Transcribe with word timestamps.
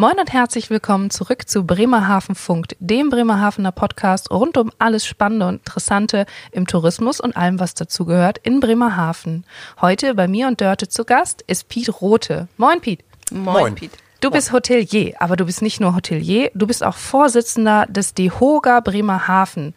Moin 0.00 0.16
und 0.20 0.32
herzlich 0.32 0.70
willkommen 0.70 1.10
zurück 1.10 1.48
zu 1.48 1.64
Bremerhaven 1.64 2.36
Funkt, 2.36 2.76
dem 2.78 3.10
Bremerhavener 3.10 3.72
Podcast 3.72 4.30
rund 4.30 4.56
um 4.56 4.70
alles 4.78 5.04
Spannende 5.04 5.48
und 5.48 5.56
Interessante 5.56 6.24
im 6.52 6.68
Tourismus 6.68 7.18
und 7.18 7.36
allem, 7.36 7.58
was 7.58 7.74
dazugehört 7.74 8.38
in 8.44 8.60
Bremerhaven. 8.60 9.42
Heute 9.80 10.14
bei 10.14 10.28
mir 10.28 10.46
und 10.46 10.60
Dörte 10.60 10.86
zu 10.86 11.04
Gast 11.04 11.42
ist 11.48 11.68
Piet 11.68 12.00
Rote. 12.00 12.46
Moin, 12.58 12.80
Piet. 12.80 13.00
Moin, 13.32 13.42
Moin. 13.42 13.74
Piet. 13.74 13.90
Du 14.20 14.30
bist 14.30 14.52
Hotelier, 14.52 15.16
aber 15.18 15.34
du 15.34 15.46
bist 15.46 15.62
nicht 15.62 15.80
nur 15.80 15.96
Hotelier, 15.96 16.52
du 16.54 16.68
bist 16.68 16.84
auch 16.84 16.94
Vorsitzender 16.94 17.84
des 17.86 18.14
DEHOGA 18.14 18.78
Bremerhaven. 18.78 19.74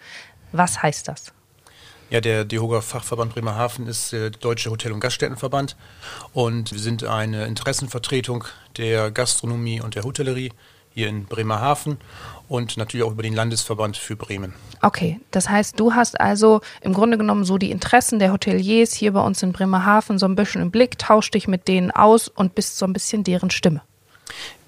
Was 0.52 0.84
heißt 0.84 1.08
das? 1.08 1.34
Ja, 2.12 2.20
der 2.20 2.44
DEHOGA 2.44 2.82
Fachverband 2.82 3.34
Bremerhaven 3.34 3.88
ist 3.88 4.12
der 4.12 4.32
Deutsche 4.32 4.70
Hotel- 4.70 4.92
und 4.92 5.00
Gaststättenverband 5.00 5.78
und 6.34 6.74
wir 6.74 6.80
sind 6.80 7.06
eine 7.06 7.46
Interessenvertretung 7.46 8.44
der 8.76 9.12
Gastronomie 9.12 9.80
und 9.80 9.96
der 9.96 10.04
Hotellerie 10.04 10.52
hier 10.94 11.08
in 11.08 11.24
Bremerhaven 11.24 12.00
und 12.50 12.76
natürlich 12.76 13.06
auch 13.06 13.14
über 13.14 13.24
den 13.24 13.34
Landesverband 13.34 13.96
für 13.96 14.18
Bremen. 14.18 14.54
Okay, 14.82 15.22
das 15.32 15.48
heißt, 15.48 15.80
du 15.80 15.94
hast 15.94 16.20
also 16.20 16.60
im 16.82 16.94
Grunde 16.94 17.18
genommen 17.18 17.46
so 17.46 17.58
die 17.58 17.72
Interessen 17.72 18.20
der 18.20 18.34
Hoteliers 18.34 18.92
hier 18.92 19.14
bei 19.14 19.22
uns 19.22 19.42
in 19.42 19.54
Bremerhaven 19.54 20.20
so 20.20 20.26
ein 20.26 20.36
bisschen 20.36 20.62
im 20.62 20.70
Blick, 20.70 21.00
tausch 21.00 21.32
dich 21.32 21.48
mit 21.48 21.70
denen 21.70 21.92
aus 21.92 22.28
und 22.28 22.56
bist 22.56 22.78
so 22.78 22.86
ein 22.86 22.92
bisschen 22.92 23.24
deren 23.24 23.52
Stimme. 23.52 23.84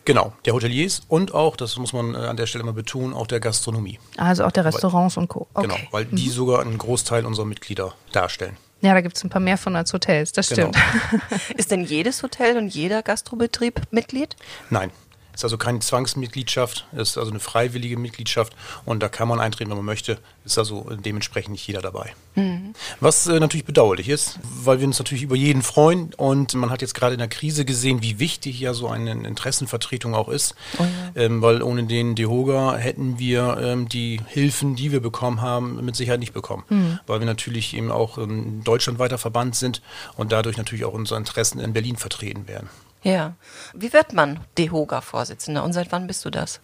Genau, 0.06 0.34
der 0.46 0.54
Hoteliers 0.54 1.02
und 1.08 1.34
auch, 1.34 1.56
das 1.56 1.78
muss 1.78 1.94
man 1.94 2.14
äh, 2.14 2.18
an 2.18 2.38
der 2.38 2.46
Stelle 2.46 2.64
mal 2.64 2.74
betonen, 2.74 3.14
auch 3.14 3.28
der 3.28 3.40
Gastronomie. 3.40 4.00
Also 4.18 4.44
auch 4.44 4.52
der 4.52 4.66
Restaurants 4.66 5.16
weil, 5.16 5.24
und 5.24 5.28
Co. 5.30 5.48
Genau, 5.56 5.74
okay. 5.74 5.78
Genau, 5.80 5.94
weil 5.94 6.06
die 6.06 6.28
mhm. 6.28 6.32
sogar 6.32 6.62
einen 6.62 6.78
Großteil 6.78 7.26
unserer 7.26 7.46
Mitglieder 7.46 7.94
darstellen. 8.12 8.58
Ja, 8.82 8.94
da 8.94 9.00
gibt 9.00 9.16
es 9.16 9.24
ein 9.24 9.30
paar 9.30 9.40
mehr 9.40 9.58
von 9.58 9.78
als 9.78 9.94
Hotels, 9.94 10.34
das 10.34 10.50
genau. 10.50 10.72
stimmt. 10.74 11.28
Ist 11.58 11.72
denn 11.72 11.86
jedes 11.86 12.22
Hotel 12.22 12.58
und 12.58 12.68
jeder 12.68 13.02
Gastrobetrieb 13.02 13.82
Mitglied? 13.92 14.36
Nein, 14.70 14.92
ist 15.34 15.44
also 15.44 15.58
keine 15.58 15.80
Zwangsmitgliedschaft, 15.80 16.86
ist 16.94 17.18
also 17.18 17.32
eine 17.32 17.40
freiwillige 17.40 17.98
Mitgliedschaft 17.98 18.54
und 18.86 19.02
da 19.02 19.10
kann 19.10 19.28
man 19.28 19.40
eintreten, 19.40 19.70
wenn 19.70 19.78
man 19.78 19.86
möchte. 19.86 20.20
Ist 20.46 20.58
also 20.58 20.90
dementsprechend 20.92 21.54
nicht 21.54 21.66
jeder 21.66 21.82
dabei. 21.82 22.14
Mhm. 22.36 22.74
Was 23.00 23.28
äh, 23.28 23.40
natürlich 23.40 23.66
bedauerlich 23.66 24.10
ist, 24.10 24.40
weil 24.44 24.80
wir 24.80 24.88
uns 24.88 25.00
natürlich 25.00 25.24
über 25.24 25.36
jeden 25.36 25.62
freuen 25.62 26.14
und 26.16 26.54
man 26.56 26.70
hat 26.70 26.82
jetzt 26.82 26.94
gerade 26.94 27.14
in 27.14 27.20
der 27.20 27.28
Krise 27.28 27.66
gesehen, 27.66 28.02
wie 28.04 28.20
wichtig 28.20 28.60
ja 28.60 28.74
so 28.74 28.88
eine 28.88 29.12
Interessenvertretung 29.12 30.14
auch 30.16 30.30
ist, 30.30 30.56
oh 30.78 30.84
ja. 30.84 31.22
ähm, 31.24 31.42
weil 31.42 31.64
ohne 31.64 31.86
den 31.86 32.16
DEHOGA 32.16 32.76
hätten 32.76 33.20
wir 33.20 33.58
ähm, 33.62 33.88
die 33.88 34.20
Hilfen, 34.28 34.76
die 34.76 34.92
wir 34.92 35.00
bekommen 35.00 35.42
haben, 35.42 35.84
mit 35.84 35.96
Sicherheit 35.96 36.20
nicht 36.20 36.34
bekommen, 36.34 36.64
mhm. 36.70 37.00
weil 37.08 37.20
wir 37.20 37.26
natürlich 37.26 37.76
eben 37.76 37.92
auch 37.92 38.18
ähm, 38.18 38.64
deutschlandweiter 38.64 39.18
Verband 39.18 39.56
sind 39.56 39.82
und 40.16 40.32
dadurch 40.32 40.58
natürlich 40.58 40.86
auch 40.86 40.94
unsere 40.94 41.20
Interessen 41.20 41.60
in 41.60 41.74
Berlin 41.74 41.96
vertreten 41.96 42.48
werden. 42.48 42.70
Ja. 43.04 43.36
Wie 43.74 43.94
wird 43.94 44.14
man 44.14 44.40
DEHOGA-Vorsitzender 44.58 45.64
und 45.64 45.74
seit 45.74 45.92
wann 45.92 46.08
bist 46.08 46.26
du 46.26 46.30
das? 46.30 46.60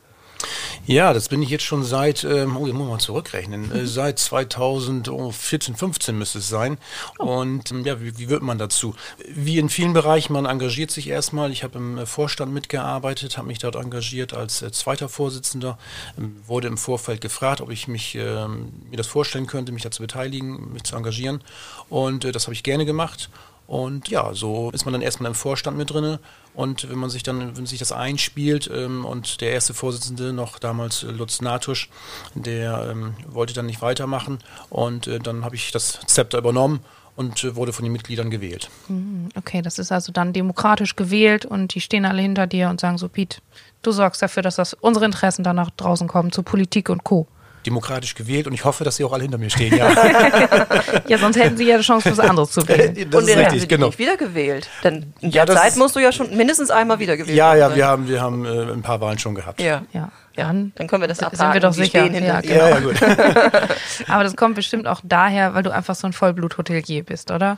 Ja, 0.86 1.14
das 1.14 1.28
bin 1.28 1.42
ich 1.42 1.50
jetzt 1.50 1.66
schon 1.66 1.84
seit, 1.84 2.24
ähm, 2.24 2.56
oh, 2.56 2.66
jetzt 2.66 2.76
muss 2.76 2.88
man 2.88 3.00
zurückrechnen, 3.00 3.72
äh, 3.72 3.86
seit 3.86 4.20
2014, 4.20 5.76
15 5.76 6.18
müsste 6.18 6.40
es 6.40 6.50
sein. 6.50 6.78
Oh. 7.20 7.42
Und 7.42 7.72
ähm, 7.72 7.86
ja, 7.86 8.02
wie, 8.02 8.18
wie, 8.18 8.30
wird 8.30 8.42
man 8.42 8.58
dazu? 8.58 8.96
Wie 9.28 9.60
in 9.60 9.70
vielen 9.70 9.94
Bereichen, 9.94 10.34
man 10.34 10.46
engagiert 10.46 10.92
sich 10.92 11.10
erstmal. 11.10 11.52
Ich 11.52 11.64
habe 11.64 11.78
im 11.78 11.98
äh, 11.98 12.06
Vorstand 12.06 12.54
mitgearbeitet, 12.54 13.38
habe 13.38 13.48
mich 13.48 13.60
dort 13.60 13.76
engagiert 13.76 14.34
als 14.34 14.62
äh, 14.62 14.72
zweiter 14.72 15.10
Vorsitzender, 15.10 15.78
ähm, 16.18 16.38
wurde 16.48 16.68
im 16.68 16.78
Vorfeld 16.78 17.22
gefragt, 17.22 17.62
ob 17.62 17.70
ich 17.70 17.88
mich, 17.88 18.16
mir 18.16 18.70
das 18.94 19.08
vorstellen 19.08 19.48
könnte, 19.48 19.72
mich 19.72 19.84
dazu 19.84 20.02
beteiligen, 20.02 20.74
mich 20.74 20.84
zu 20.84 20.96
engagieren. 20.96 21.42
Und 21.90 22.26
äh, 22.26 22.32
das 22.32 22.46
habe 22.46 22.54
ich 22.54 22.64
gerne 22.64 22.86
gemacht. 22.86 23.30
Und 23.70 24.10
ja, 24.10 24.34
so 24.34 24.72
ist 24.72 24.86
man 24.86 24.94
dann 24.94 25.04
erstmal 25.04 25.30
im 25.30 25.36
Vorstand 25.36 25.78
mit 25.78 25.92
drin. 25.92 26.18
Und 26.56 26.90
wenn 26.90 26.98
man 26.98 27.12
sich 27.12 27.22
dann, 27.22 27.56
wenn 27.56 27.68
sich 27.68 27.78
das 27.78 27.92
einspielt 27.92 28.68
ähm, 28.74 29.06
und 29.06 29.42
der 29.42 29.52
erste 29.52 29.76
Vorsitzende 29.76 30.34
noch 30.34 30.58
damals 30.58 31.04
äh, 31.04 31.12
Lutz 31.12 31.40
Natusch, 31.40 31.88
der 32.34 32.88
ähm, 32.90 33.14
wollte 33.28 33.54
dann 33.54 33.68
nicht 33.68 33.84
weitermachen 33.84 34.40
und 34.72 35.06
äh, 35.06 35.20
dann 35.20 35.46
habe 35.46 35.54
ich 35.54 35.70
das 35.70 36.00
Zepter 36.08 36.40
übernommen 36.40 36.80
und 37.16 37.44
äh, 37.44 37.56
wurde 37.56 37.72
von 37.72 37.84
den 37.84 37.92
Mitgliedern 37.92 38.32
gewählt. 38.32 38.72
Mhm, 38.88 39.30
okay, 39.36 39.62
das 39.62 39.78
ist 39.78 39.92
also 39.92 40.12
dann 40.12 40.34
demokratisch 40.34 40.96
gewählt 40.96 41.46
und 41.46 41.76
die 41.76 41.82
stehen 41.82 42.06
alle 42.06 42.24
hinter 42.24 42.48
dir 42.48 42.70
und 42.70 42.82
sagen 42.82 42.98
so, 42.98 43.08
Piet, 43.08 43.40
du 43.84 43.92
sorgst 43.92 44.24
dafür, 44.24 44.42
dass 44.42 44.56
das 44.56 44.74
unsere 44.74 45.06
Interessen 45.06 45.44
dann 45.44 45.58
nach 45.58 45.70
draußen 45.70 46.08
kommen, 46.08 46.32
zu 46.32 46.42
Politik 46.42 46.90
und 46.90 47.04
Co 47.04 47.28
demokratisch 47.66 48.16
gewählt 48.16 48.48
und 48.48 48.54
ich 48.54 48.66
hoffe, 48.66 48.84
dass 48.84 48.96
Sie 48.96 49.04
auch 49.04 49.14
alle 49.14 49.24
hinter 49.24 49.38
mir 49.38 49.50
stehen. 49.50 49.76
Ja, 49.76 49.92
ja 51.08 51.18
sonst 51.18 51.38
hätten 51.38 51.58
Sie 51.58 51.66
ja 51.66 51.78
die 51.78 51.84
Chance, 51.84 52.12
was 52.12 52.20
anderes 52.20 52.52
zu 52.52 52.68
wählen. 52.68 52.96
Das 53.10 53.24
und 53.24 53.30
ist 53.30 53.38
richtig, 53.38 53.68
genau. 53.68 53.88
nicht 53.88 54.00
wiedergewählt. 54.00 54.70
Denn 54.84 55.14
in 55.22 55.32
ja, 55.32 55.46
der 55.46 55.56
Zeit 55.56 55.76
musst 55.78 55.96
du 55.96 56.00
ja 56.00 56.12
schon 56.12 56.36
mindestens 56.36 56.70
einmal 56.70 57.00
wiedergewählt 57.00 57.36
Ja, 57.36 57.56
ja, 57.56 57.76
wir 57.76 57.88
haben, 57.88 58.08
wir 58.08 58.22
haben 58.22 58.46
äh, 58.46 58.72
ein 58.72 58.82
paar 58.82 59.02
Wahlen 59.02 59.18
schon 59.18 59.36
gehabt. 59.36 59.62
Ja, 59.62 59.84
ja. 59.94 60.12
Ja, 60.38 60.48
dann, 60.48 60.72
dann 60.76 60.88
können 60.88 61.02
wir 61.02 61.08
das 61.08 61.20
abhaken. 61.20 61.38
Sind 61.38 61.54
wir 61.54 61.60
doch 61.60 61.74
sicher. 61.74 62.06
Ja, 62.06 62.40
genau. 62.40 62.56
ja, 62.56 62.70
ja, 62.70 62.80
gut. 62.80 62.96
Aber 64.08 64.24
das 64.24 64.38
kommt 64.38 64.56
bestimmt 64.56 64.88
auch 64.88 65.02
daher, 65.04 65.54
weil 65.54 65.64
du 65.64 65.74
einfach 65.74 65.96
so 65.96 66.08
ein 66.08 66.14
Vollblut-Hotelier 66.14 67.04
bist, 67.04 67.32
oder? 67.32 67.58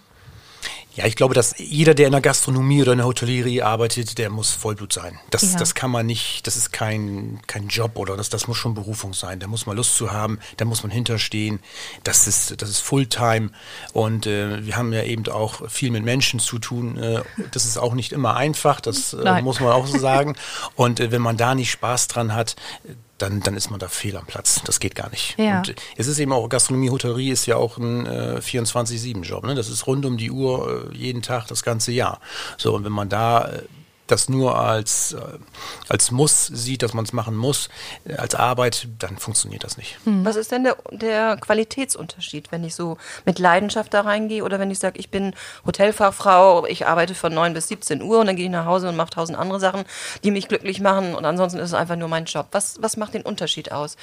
Ja, 0.93 1.05
ich 1.05 1.15
glaube, 1.15 1.33
dass 1.33 1.55
jeder, 1.57 1.93
der 1.93 2.07
in 2.07 2.11
der 2.11 2.21
Gastronomie 2.21 2.81
oder 2.81 2.91
in 2.91 2.97
der 2.97 3.07
Hotellerie 3.07 3.61
arbeitet, 3.61 4.17
der 4.17 4.29
muss 4.29 4.51
Vollblut 4.51 4.91
sein. 4.91 5.19
Das, 5.29 5.53
ja. 5.53 5.57
das 5.57 5.73
kann 5.73 5.89
man 5.89 6.05
nicht, 6.05 6.45
das 6.47 6.57
ist 6.57 6.73
kein, 6.73 7.39
kein 7.47 7.69
Job 7.69 7.97
oder 7.97 8.17
das, 8.17 8.29
das 8.29 8.47
muss 8.47 8.57
schon 8.57 8.73
Berufung 8.73 9.13
sein. 9.13 9.39
Da 9.39 9.47
muss 9.47 9.65
man 9.65 9.77
Lust 9.77 9.95
zu 9.95 10.11
haben, 10.11 10.39
da 10.57 10.65
muss 10.65 10.83
man 10.83 10.91
hinterstehen. 10.91 11.61
Das 12.03 12.27
ist, 12.27 12.61
das 12.61 12.69
ist 12.69 12.79
Fulltime. 12.79 13.51
Und 13.93 14.27
äh, 14.27 14.65
wir 14.65 14.75
haben 14.75 14.91
ja 14.91 15.03
eben 15.03 15.25
auch 15.29 15.69
viel 15.69 15.91
mit 15.91 16.03
Menschen 16.03 16.41
zu 16.41 16.59
tun. 16.59 16.97
Äh, 16.97 17.21
das 17.51 17.65
ist 17.65 17.77
auch 17.77 17.93
nicht 17.93 18.11
immer 18.11 18.35
einfach, 18.35 18.81
das 18.81 19.13
äh, 19.13 19.41
muss 19.41 19.61
man 19.61 19.71
auch 19.71 19.87
so 19.87 19.97
sagen. 19.97 20.35
Und 20.75 20.99
äh, 20.99 21.11
wenn 21.11 21.21
man 21.21 21.37
da 21.37 21.55
nicht 21.55 21.71
Spaß 21.71 22.09
dran 22.09 22.35
hat, 22.35 22.57
dann, 23.21 23.41
dann 23.41 23.55
ist 23.55 23.69
man 23.69 23.79
da 23.79 23.87
fehl 23.87 24.17
am 24.17 24.25
Platz. 24.25 24.61
Das 24.65 24.79
geht 24.79 24.95
gar 24.95 25.09
nicht. 25.09 25.37
Ja. 25.37 25.59
Und 25.59 25.75
es 25.97 26.07
ist 26.07 26.19
eben 26.19 26.33
auch, 26.33 26.47
Gastronomie, 26.49 26.89
Hotellerie 26.89 27.31
ist 27.31 27.45
ja 27.45 27.55
auch 27.55 27.77
ein 27.77 28.05
äh, 28.05 28.39
24-7-Job. 28.41 29.45
Ne? 29.45 29.55
Das 29.55 29.69
ist 29.69 29.87
rund 29.87 30.05
um 30.05 30.17
die 30.17 30.31
Uhr, 30.31 30.89
äh, 30.91 30.97
jeden 30.97 31.21
Tag, 31.21 31.47
das 31.47 31.63
ganze 31.63 31.91
Jahr. 31.91 32.19
So, 32.57 32.73
und 32.73 32.83
wenn 32.83 32.91
man 32.91 33.09
da 33.09 33.47
äh, 33.47 33.61
das 34.11 34.29
nur 34.29 34.59
als, 34.59 35.13
äh, 35.13 35.19
als 35.89 36.11
Muss 36.11 36.47
sieht, 36.47 36.83
dass 36.83 36.93
man 36.93 37.05
es 37.05 37.13
machen 37.13 37.35
muss, 37.35 37.69
äh, 38.05 38.15
als 38.15 38.35
Arbeit, 38.35 38.87
dann 38.99 39.17
funktioniert 39.17 39.63
das 39.63 39.77
nicht. 39.77 39.97
Hm. 40.03 40.25
Was 40.25 40.35
ist 40.35 40.51
denn 40.51 40.63
der, 40.63 40.77
der 40.91 41.37
Qualitätsunterschied, 41.37 42.51
wenn 42.51 42.63
ich 42.63 42.75
so 42.75 42.97
mit 43.25 43.39
Leidenschaft 43.39 43.93
da 43.93 44.01
reingehe 44.01 44.43
oder 44.43 44.59
wenn 44.59 44.71
ich 44.71 44.79
sage, 44.79 44.99
ich 44.99 45.09
bin 45.09 45.33
Hotelfachfrau, 45.65 46.65
ich 46.65 46.87
arbeite 46.87 47.15
von 47.15 47.33
9 47.33 47.53
bis 47.53 47.67
17 47.67 48.01
Uhr 48.01 48.19
und 48.19 48.27
dann 48.27 48.35
gehe 48.35 48.45
ich 48.45 48.51
nach 48.51 48.65
Hause 48.65 48.89
und 48.89 48.95
mache 48.95 49.11
tausend 49.11 49.37
andere 49.37 49.59
Sachen, 49.59 49.83
die 50.23 50.31
mich 50.31 50.47
glücklich 50.47 50.79
machen 50.81 51.15
und 51.15 51.25
ansonsten 51.25 51.59
ist 51.59 51.69
es 51.69 51.73
einfach 51.73 51.95
nur 51.95 52.07
mein 52.07 52.25
Job. 52.25 52.47
Was, 52.51 52.81
was 52.81 52.97
macht 52.97 53.13
den 53.13 53.23
Unterschied 53.23 53.71
aus 53.71 53.97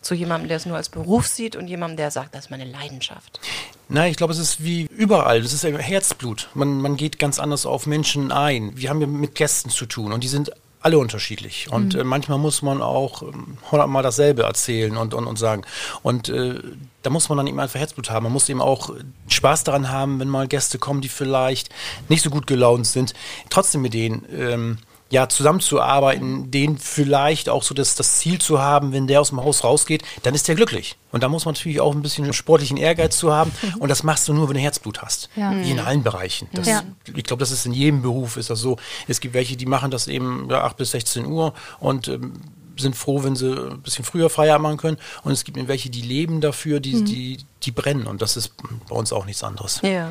zu 0.00 0.14
jemandem, 0.14 0.48
der 0.48 0.58
es 0.58 0.66
nur 0.66 0.76
als 0.76 0.88
Beruf 0.88 1.26
sieht 1.26 1.56
und 1.56 1.68
jemandem, 1.68 1.96
der 1.96 2.10
sagt, 2.10 2.34
das 2.34 2.46
ist 2.46 2.50
meine 2.50 2.64
Leidenschaft? 2.64 3.40
Na, 3.88 4.08
ich 4.08 4.16
glaube, 4.16 4.32
es 4.32 4.38
ist 4.38 4.64
wie 4.64 4.86
überall. 4.96 5.42
Das 5.42 5.52
ist 5.52 5.64
Herzblut. 5.64 6.48
Man, 6.54 6.80
man 6.80 6.96
geht 6.96 7.18
ganz 7.18 7.38
anders 7.38 7.66
auf 7.66 7.86
Menschen 7.86 8.32
ein. 8.32 8.72
Wir 8.76 8.90
haben 8.90 9.00
ja 9.00 9.06
mit 9.06 9.34
Gästen 9.34 9.70
zu 9.70 9.86
tun 9.86 10.12
und 10.12 10.24
die 10.24 10.28
sind 10.28 10.52
alle 10.84 10.98
unterschiedlich. 10.98 11.68
Und 11.70 11.94
mhm. 11.94 12.00
äh, 12.00 12.04
manchmal 12.04 12.38
muss 12.38 12.60
man 12.60 12.82
auch 12.82 13.22
ähm, 13.22 13.56
hundertmal 13.70 14.02
dasselbe 14.02 14.42
erzählen 14.42 14.96
und, 14.98 15.14
und, 15.14 15.26
und 15.26 15.38
sagen. 15.38 15.62
Und 16.02 16.28
äh, 16.28 16.60
da 17.02 17.10
muss 17.10 17.30
man 17.30 17.38
dann 17.38 17.46
eben 17.46 17.58
einfach 17.58 17.80
Herzblut 17.80 18.10
haben. 18.10 18.24
Man 18.24 18.32
muss 18.32 18.48
eben 18.50 18.60
auch 18.60 18.90
Spaß 19.28 19.64
daran 19.64 19.90
haben, 19.90 20.20
wenn 20.20 20.28
mal 20.28 20.46
Gäste 20.46 20.78
kommen, 20.78 21.00
die 21.00 21.08
vielleicht 21.08 21.70
nicht 22.10 22.22
so 22.22 22.28
gut 22.28 22.46
gelaunt 22.46 22.86
sind, 22.86 23.14
trotzdem 23.48 23.80
mit 23.80 23.94
denen. 23.94 24.26
Ähm, 24.30 24.78
ja, 25.14 25.28
zusammenzuarbeiten, 25.28 26.50
den 26.50 26.76
vielleicht 26.76 27.48
auch 27.48 27.62
so 27.62 27.72
das, 27.72 27.94
das 27.94 28.18
Ziel 28.18 28.40
zu 28.40 28.60
haben, 28.60 28.92
wenn 28.92 29.06
der 29.06 29.20
aus 29.20 29.28
dem 29.28 29.44
Haus 29.44 29.62
rausgeht, 29.62 30.02
dann 30.24 30.34
ist 30.34 30.48
der 30.48 30.56
glücklich. 30.56 30.96
Und 31.12 31.22
da 31.22 31.28
muss 31.28 31.44
man 31.44 31.54
natürlich 31.54 31.80
auch 31.80 31.94
ein 31.94 32.02
bisschen 32.02 32.32
sportlichen 32.32 32.76
Ehrgeiz 32.76 33.16
zu 33.16 33.32
haben. 33.32 33.52
Und 33.78 33.90
das 33.90 34.02
machst 34.02 34.26
du 34.26 34.32
nur, 34.34 34.48
wenn 34.48 34.56
du 34.56 34.60
Herzblut 34.60 35.02
hast. 35.02 35.30
Ja. 35.36 35.52
Wie 35.54 35.70
in 35.70 35.78
allen 35.78 36.02
Bereichen. 36.02 36.48
Das, 36.52 36.66
ja. 36.66 36.82
Ich 37.14 37.22
glaube, 37.22 37.38
das 37.38 37.52
ist 37.52 37.64
in 37.64 37.72
jedem 37.72 38.02
Beruf 38.02 38.36
ist 38.36 38.50
das 38.50 38.58
so. 38.58 38.76
Es 39.06 39.20
gibt 39.20 39.34
welche, 39.34 39.56
die 39.56 39.66
machen 39.66 39.92
das 39.92 40.08
eben 40.08 40.48
ja, 40.50 40.64
8 40.64 40.76
bis 40.78 40.90
16 40.90 41.26
Uhr 41.26 41.54
und 41.78 42.08
ähm, 42.08 42.32
sind 42.76 42.96
froh, 42.96 43.22
wenn 43.22 43.36
sie 43.36 43.52
ein 43.52 43.82
bisschen 43.82 44.04
früher 44.04 44.28
Feierabend 44.28 44.64
machen 44.64 44.78
können. 44.78 44.96
Und 45.22 45.30
es 45.30 45.44
gibt 45.44 45.68
welche, 45.68 45.90
die 45.90 46.02
leben 46.02 46.40
dafür, 46.40 46.80
die, 46.80 46.96
mhm. 46.96 47.04
die, 47.04 47.38
die 47.62 47.70
brennen. 47.70 48.08
Und 48.08 48.20
das 48.20 48.36
ist 48.36 48.52
bei 48.88 48.96
uns 48.96 49.12
auch 49.12 49.26
nichts 49.26 49.44
anderes. 49.44 49.80
Ja. 49.84 50.10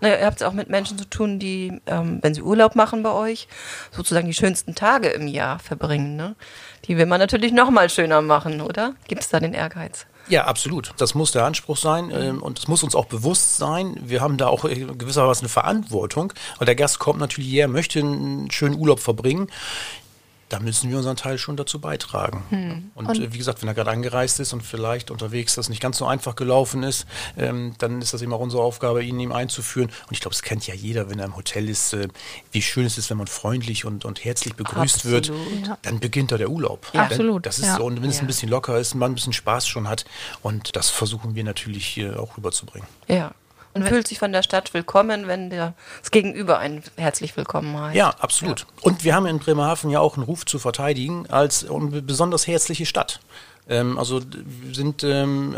Naja, 0.00 0.18
ihr 0.18 0.26
habt 0.26 0.36
es 0.36 0.42
auch 0.42 0.52
mit 0.52 0.68
Menschen 0.68 0.98
zu 0.98 1.08
tun, 1.08 1.38
die, 1.38 1.80
ähm, 1.86 2.18
wenn 2.22 2.34
sie 2.34 2.42
Urlaub 2.42 2.74
machen 2.74 3.02
bei 3.02 3.12
euch, 3.12 3.48
sozusagen 3.90 4.26
die 4.26 4.34
schönsten 4.34 4.74
Tage 4.74 5.08
im 5.08 5.26
Jahr 5.26 5.58
verbringen. 5.58 6.16
Ne? 6.16 6.36
Die 6.86 6.96
will 6.96 7.06
man 7.06 7.20
natürlich 7.20 7.52
noch 7.52 7.70
mal 7.70 7.88
schöner 7.88 8.22
machen, 8.22 8.60
oder? 8.60 8.94
Gibt 9.08 9.22
es 9.22 9.28
da 9.28 9.40
den 9.40 9.54
Ehrgeiz? 9.54 10.06
Ja, 10.28 10.44
absolut. 10.44 10.92
Das 10.96 11.14
muss 11.14 11.32
der 11.32 11.44
Anspruch 11.44 11.76
sein 11.76 12.10
ähm, 12.10 12.42
und 12.42 12.58
es 12.58 12.66
muss 12.66 12.82
uns 12.82 12.94
auch 12.94 13.04
bewusst 13.04 13.56
sein. 13.56 14.00
Wir 14.02 14.22
haben 14.22 14.38
da 14.38 14.46
auch 14.46 14.62
gewissermaßen 14.62 15.42
eine 15.42 15.50
Verantwortung, 15.50 16.32
weil 16.58 16.66
der 16.66 16.74
Gast 16.74 16.98
kommt 16.98 17.20
natürlich 17.20 17.50
her, 17.50 17.68
möchte 17.68 17.98
einen 17.98 18.50
schönen 18.50 18.76
Urlaub 18.76 19.00
verbringen 19.00 19.48
da 20.48 20.60
müssen 20.60 20.90
wir 20.90 20.96
unseren 20.96 21.16
Teil 21.16 21.38
schon 21.38 21.56
dazu 21.56 21.80
beitragen. 21.80 22.42
Hm. 22.50 22.90
Und, 22.94 23.06
und 23.06 23.20
äh, 23.20 23.32
wie 23.32 23.38
gesagt, 23.38 23.62
wenn 23.62 23.68
er 23.68 23.74
gerade 23.74 23.90
angereist 23.90 24.40
ist 24.40 24.52
und 24.52 24.62
vielleicht 24.62 25.10
unterwegs 25.10 25.54
das 25.54 25.68
nicht 25.68 25.80
ganz 25.80 25.98
so 25.98 26.06
einfach 26.06 26.36
gelaufen 26.36 26.82
ist, 26.82 27.06
ähm, 27.36 27.74
dann 27.78 28.00
ist 28.02 28.14
das 28.14 28.22
eben 28.22 28.32
auch 28.32 28.40
unsere 28.40 28.62
Aufgabe, 28.62 29.02
ihn 29.02 29.18
ihm 29.20 29.32
einzuführen. 29.32 29.88
Und 29.88 30.12
ich 30.12 30.20
glaube, 30.20 30.34
es 30.34 30.42
kennt 30.42 30.66
ja 30.66 30.74
jeder, 30.74 31.10
wenn 31.10 31.18
er 31.18 31.26
im 31.26 31.36
Hotel 31.36 31.68
ist, 31.68 31.92
äh, 31.94 32.08
wie 32.52 32.62
schön 32.62 32.86
es 32.86 32.98
ist, 32.98 33.10
wenn 33.10 33.18
man 33.18 33.26
freundlich 33.26 33.84
und, 33.84 34.04
und 34.04 34.24
herzlich 34.24 34.54
begrüßt 34.54 34.96
Absolut. 34.96 35.28
wird. 35.28 35.78
Dann 35.82 36.00
beginnt 36.00 36.32
da 36.32 36.38
der 36.38 36.50
Urlaub. 36.50 36.86
Ja. 36.92 37.04
Absolut. 37.04 37.46
Das 37.46 37.58
ist 37.58 37.66
ja. 37.66 37.76
so, 37.76 37.84
und 37.84 38.02
wenn 38.02 38.10
es 38.10 38.20
ein 38.20 38.26
bisschen 38.26 38.48
locker 38.48 38.78
ist, 38.78 38.94
man 38.94 39.12
ein 39.12 39.14
bisschen 39.14 39.32
Spaß 39.32 39.66
schon 39.66 39.88
hat. 39.88 40.04
Und 40.42 40.76
das 40.76 40.90
versuchen 40.90 41.34
wir 41.34 41.44
natürlich 41.44 41.86
hier 41.86 42.20
auch 42.20 42.36
rüberzubringen. 42.36 42.88
Ja. 43.08 43.32
Und 43.74 43.88
fühlt 43.88 44.06
sich 44.06 44.20
von 44.20 44.32
der 44.32 44.42
Stadt 44.44 44.72
willkommen, 44.72 45.26
wenn 45.26 45.50
der, 45.50 45.74
das 46.00 46.12
Gegenüber 46.12 46.58
einen 46.58 46.82
herzlich 46.96 47.36
willkommen 47.36 47.76
heißt. 47.76 47.96
Ja, 47.96 48.10
absolut. 48.10 48.60
Ja. 48.60 48.66
Und 48.82 49.02
wir 49.02 49.14
haben 49.14 49.26
in 49.26 49.40
Bremerhaven 49.40 49.90
ja 49.90 49.98
auch 49.98 50.16
einen 50.16 50.24
Ruf 50.24 50.46
zu 50.46 50.60
verteidigen 50.60 51.26
als 51.28 51.68
eine 51.68 52.00
besonders 52.00 52.46
herzliche 52.46 52.86
Stadt. 52.86 53.20
Ähm, 53.68 53.98
also 53.98 54.20
sind 54.72 55.02
ähm, 55.02 55.56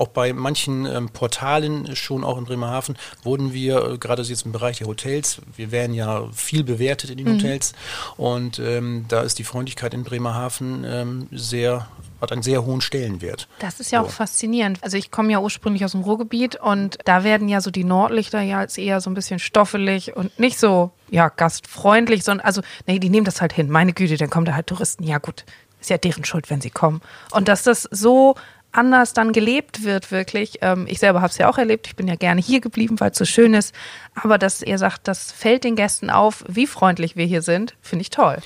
auch 0.00 0.08
bei 0.08 0.32
manchen 0.32 0.86
ähm, 0.86 1.10
Portalen 1.10 1.94
schon 1.94 2.24
auch 2.24 2.38
in 2.38 2.44
Bremerhaven 2.44 2.96
wurden 3.22 3.52
wir, 3.52 3.84
äh, 3.84 3.98
gerade 3.98 4.22
jetzt 4.22 4.46
im 4.46 4.52
Bereich 4.52 4.78
der 4.78 4.86
Hotels, 4.86 5.42
wir 5.56 5.70
werden 5.70 5.94
ja 5.94 6.26
viel 6.32 6.64
bewertet 6.64 7.10
in 7.10 7.18
den 7.18 7.28
mhm. 7.28 7.34
Hotels 7.34 7.74
und 8.16 8.58
ähm, 8.58 9.04
da 9.08 9.20
ist 9.20 9.38
die 9.38 9.44
Freundlichkeit 9.44 9.94
in 9.94 10.04
Bremerhaven 10.04 10.84
ähm, 10.84 11.28
sehr 11.30 11.86
hat 12.20 12.32
einen 12.32 12.42
sehr 12.42 12.66
hohen 12.66 12.82
Stellenwert. 12.82 13.48
Das 13.60 13.80
ist 13.80 13.92
ja 13.92 14.00
so. 14.00 14.06
auch 14.06 14.10
faszinierend. 14.10 14.78
Also 14.82 14.98
ich 14.98 15.10
komme 15.10 15.32
ja 15.32 15.40
ursprünglich 15.40 15.86
aus 15.86 15.92
dem 15.92 16.02
Ruhrgebiet 16.02 16.56
und 16.56 16.98
da 17.06 17.24
werden 17.24 17.48
ja 17.48 17.62
so 17.62 17.70
die 17.70 17.84
Nordlichter 17.84 18.42
ja 18.42 18.58
als 18.58 18.76
eher 18.76 19.00
so 19.00 19.08
ein 19.08 19.14
bisschen 19.14 19.38
stoffelig 19.38 20.16
und 20.16 20.38
nicht 20.38 20.58
so 20.58 20.90
ja 21.08 21.30
gastfreundlich, 21.30 22.22
sondern 22.22 22.44
also 22.44 22.60
nee, 22.86 22.98
die 22.98 23.08
nehmen 23.08 23.24
das 23.24 23.40
halt 23.40 23.54
hin. 23.54 23.70
Meine 23.70 23.94
Güte, 23.94 24.18
dann 24.18 24.28
kommen 24.28 24.44
da 24.44 24.54
halt 24.54 24.66
Touristen. 24.66 25.02
Ja 25.04 25.16
gut, 25.16 25.46
ist 25.80 25.88
ja 25.88 25.96
deren 25.96 26.24
Schuld, 26.24 26.50
wenn 26.50 26.60
sie 26.60 26.70
kommen. 26.70 27.00
Und 27.30 27.48
dass 27.48 27.62
das 27.62 27.88
so 27.90 28.34
anders 28.72 29.12
dann 29.12 29.32
gelebt 29.32 29.84
wird, 29.84 30.10
wirklich. 30.10 30.58
Ähm, 30.62 30.86
ich 30.88 30.98
selber 30.98 31.20
habe 31.20 31.30
es 31.30 31.38
ja 31.38 31.48
auch 31.48 31.58
erlebt. 31.58 31.86
Ich 31.86 31.96
bin 31.96 32.08
ja 32.08 32.16
gerne 32.16 32.40
hier 32.40 32.60
geblieben, 32.60 33.00
weil 33.00 33.10
es 33.10 33.18
so 33.18 33.24
schön 33.24 33.54
ist. 33.54 33.74
Aber 34.14 34.38
dass 34.38 34.62
ihr 34.62 34.78
sagt, 34.78 35.08
das 35.08 35.32
fällt 35.32 35.64
den 35.64 35.76
Gästen 35.76 36.10
auf, 36.10 36.44
wie 36.48 36.66
freundlich 36.66 37.16
wir 37.16 37.26
hier 37.26 37.42
sind, 37.42 37.74
finde 37.80 38.02
ich 38.02 38.10
toll. 38.10 38.38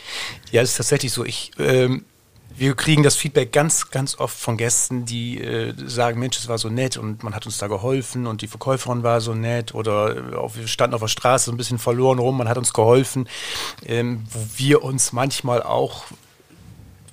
Ja, 0.50 0.62
es 0.62 0.70
ist 0.70 0.76
tatsächlich 0.76 1.12
so. 1.12 1.24
Ich, 1.24 1.52
ähm, 1.58 2.04
wir 2.56 2.74
kriegen 2.74 3.02
das 3.02 3.16
Feedback 3.16 3.52
ganz, 3.52 3.90
ganz 3.90 4.18
oft 4.18 4.38
von 4.38 4.56
Gästen, 4.56 5.04
die 5.04 5.40
äh, 5.40 5.74
sagen, 5.86 6.20
Mensch, 6.20 6.38
es 6.38 6.48
war 6.48 6.58
so 6.58 6.68
nett 6.68 6.96
und 6.96 7.22
man 7.22 7.34
hat 7.34 7.46
uns 7.46 7.58
da 7.58 7.66
geholfen 7.66 8.26
und 8.26 8.42
die 8.42 8.46
Verkäuferin 8.46 9.02
war 9.02 9.20
so 9.20 9.34
nett 9.34 9.74
oder 9.74 10.32
äh, 10.32 10.36
auch, 10.36 10.54
wir 10.54 10.68
standen 10.68 10.94
auf 10.94 11.00
der 11.00 11.08
Straße 11.08 11.50
ein 11.50 11.56
bisschen 11.56 11.78
verloren 11.78 12.18
rum, 12.18 12.36
man 12.36 12.48
hat 12.48 12.56
uns 12.56 12.72
geholfen, 12.72 13.28
ähm, 13.84 14.24
wo 14.30 14.40
wir 14.56 14.84
uns 14.84 15.12
manchmal 15.12 15.62
auch 15.62 16.04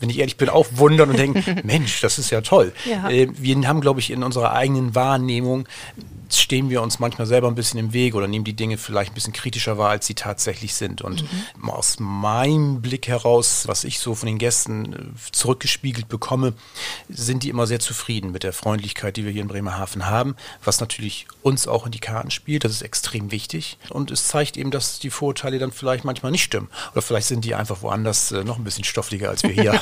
wenn 0.02 0.10
ich 0.10 0.20
ehrlich 0.20 0.36
bin, 0.36 0.50
auch 0.50 0.68
wundern 0.72 1.12
und 1.12 1.20
denken, 1.20 1.62
Mensch, 1.64 2.02
das 2.02 2.20
ist 2.20 2.30
ja 2.32 2.42
toll. 2.42 2.74
Ja. 2.90 3.10
Äh, 3.10 3.30
wir 3.38 3.68
haben, 3.68 3.80
glaube 3.80 4.00
ich, 4.00 4.12
in 4.12 4.24
unserer 4.24 4.52
eigenen 4.52 4.94
Wahrnehmung 4.96 5.68
stehen 6.40 6.70
wir 6.70 6.82
uns 6.82 7.00
manchmal 7.00 7.28
selber 7.28 7.48
ein 7.48 7.56
bisschen 7.56 7.80
im 7.80 7.94
Weg 7.94 8.16
oder 8.16 8.28
nehmen 8.28 8.46
die 8.46 8.56
Dinge 8.56 8.78
vielleicht 8.78 9.12
ein 9.12 9.16
bisschen 9.16 9.34
kritischer 9.34 9.78
wahr, 9.78 9.90
als 9.90 10.08
sie 10.08 10.16
tatsächlich 10.16 10.76
sind. 10.76 11.02
Und 11.02 11.24
mhm. 11.24 11.70
aus 11.70 12.00
meinem 12.00 12.82
Blick 12.82 13.08
heraus, 13.08 13.68
was 13.68 13.84
ich 13.84 14.00
so 14.00 14.16
von 14.16 14.28
den 14.28 14.38
Gästen 14.38 14.94
äh, 14.94 15.32
zurückgespiegelt 15.32 16.08
bekomme, 16.08 16.54
sind 17.10 17.44
die 17.44 17.50
immer 17.50 17.68
sehr 17.68 17.80
zufrieden 17.80 18.32
mit 18.32 18.44
der 18.44 18.54
Freundlichkeit, 18.54 19.18
die 19.18 19.26
wir 19.26 19.32
hier 19.32 19.42
in 19.42 19.48
Bremerhaven 19.48 20.08
haben, 20.08 20.36
was 20.64 20.80
natürlich 20.80 21.28
uns 21.42 21.68
auch 21.68 21.86
in 21.86 21.92
die 21.92 22.00
Karten 22.00 22.32
spielt. 22.32 22.64
Das 22.64 22.72
ist 22.72 22.82
extrem 22.82 23.32
wichtig. 23.32 23.78
Und 23.90 24.12
es 24.12 24.28
zeigt 24.28 24.58
eben, 24.58 24.72
dass 24.72 25.00
die 25.00 25.10
Vorurteile 25.10 25.60
dann 25.60 25.72
vielleicht 25.72 26.06
manchmal 26.06 26.32
nicht 26.32 26.44
stimmen. 26.44 26.70
Oder 26.92 27.02
vielleicht 27.02 27.28
sind 27.28 27.46
die 27.46 27.56
einfach 27.56 27.82
woanders 27.82 28.32
äh, 28.32 28.44
noch 28.44 28.58
ein 28.58 28.64
bisschen 28.64 28.84
stofflicher 28.84 29.30
als 29.30 29.44
wir 29.44 29.52
hier. 29.52 29.82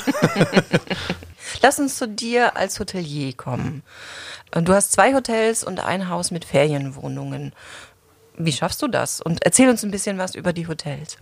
Lass 1.62 1.78
uns 1.78 1.96
zu 1.96 2.08
dir 2.08 2.56
als 2.56 2.78
Hotelier 2.80 3.32
kommen. 3.34 3.82
Du 4.52 4.74
hast 4.74 4.92
zwei 4.92 5.14
Hotels 5.14 5.62
und 5.64 5.80
ein 5.80 6.08
Haus 6.08 6.30
mit 6.30 6.44
Ferienwohnungen. 6.44 7.52
Wie 8.36 8.52
schaffst 8.52 8.82
du 8.82 8.88
das? 8.88 9.20
Und 9.20 9.44
erzähl 9.44 9.68
uns 9.68 9.82
ein 9.84 9.90
bisschen 9.90 10.18
was 10.18 10.34
über 10.34 10.52
die 10.52 10.66
Hotels. 10.66 11.18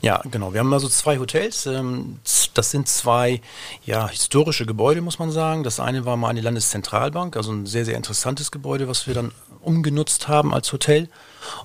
Ja, 0.00 0.22
genau. 0.30 0.52
Wir 0.52 0.60
haben 0.60 0.72
also 0.72 0.88
zwei 0.88 1.18
Hotels. 1.18 1.66
Ähm, 1.66 2.18
das 2.54 2.70
sind 2.70 2.88
zwei 2.88 3.40
ja, 3.84 4.08
historische 4.08 4.66
Gebäude, 4.66 5.00
muss 5.00 5.18
man 5.18 5.30
sagen. 5.30 5.62
Das 5.62 5.80
eine 5.80 6.04
war 6.04 6.16
mal 6.16 6.28
eine 6.28 6.40
Landeszentralbank, 6.40 7.36
also 7.36 7.52
ein 7.52 7.66
sehr, 7.66 7.84
sehr 7.84 7.96
interessantes 7.96 8.50
Gebäude, 8.50 8.88
was 8.88 9.06
wir 9.06 9.14
dann 9.14 9.32
umgenutzt 9.60 10.28
haben 10.28 10.54
als 10.54 10.72
Hotel. 10.72 11.08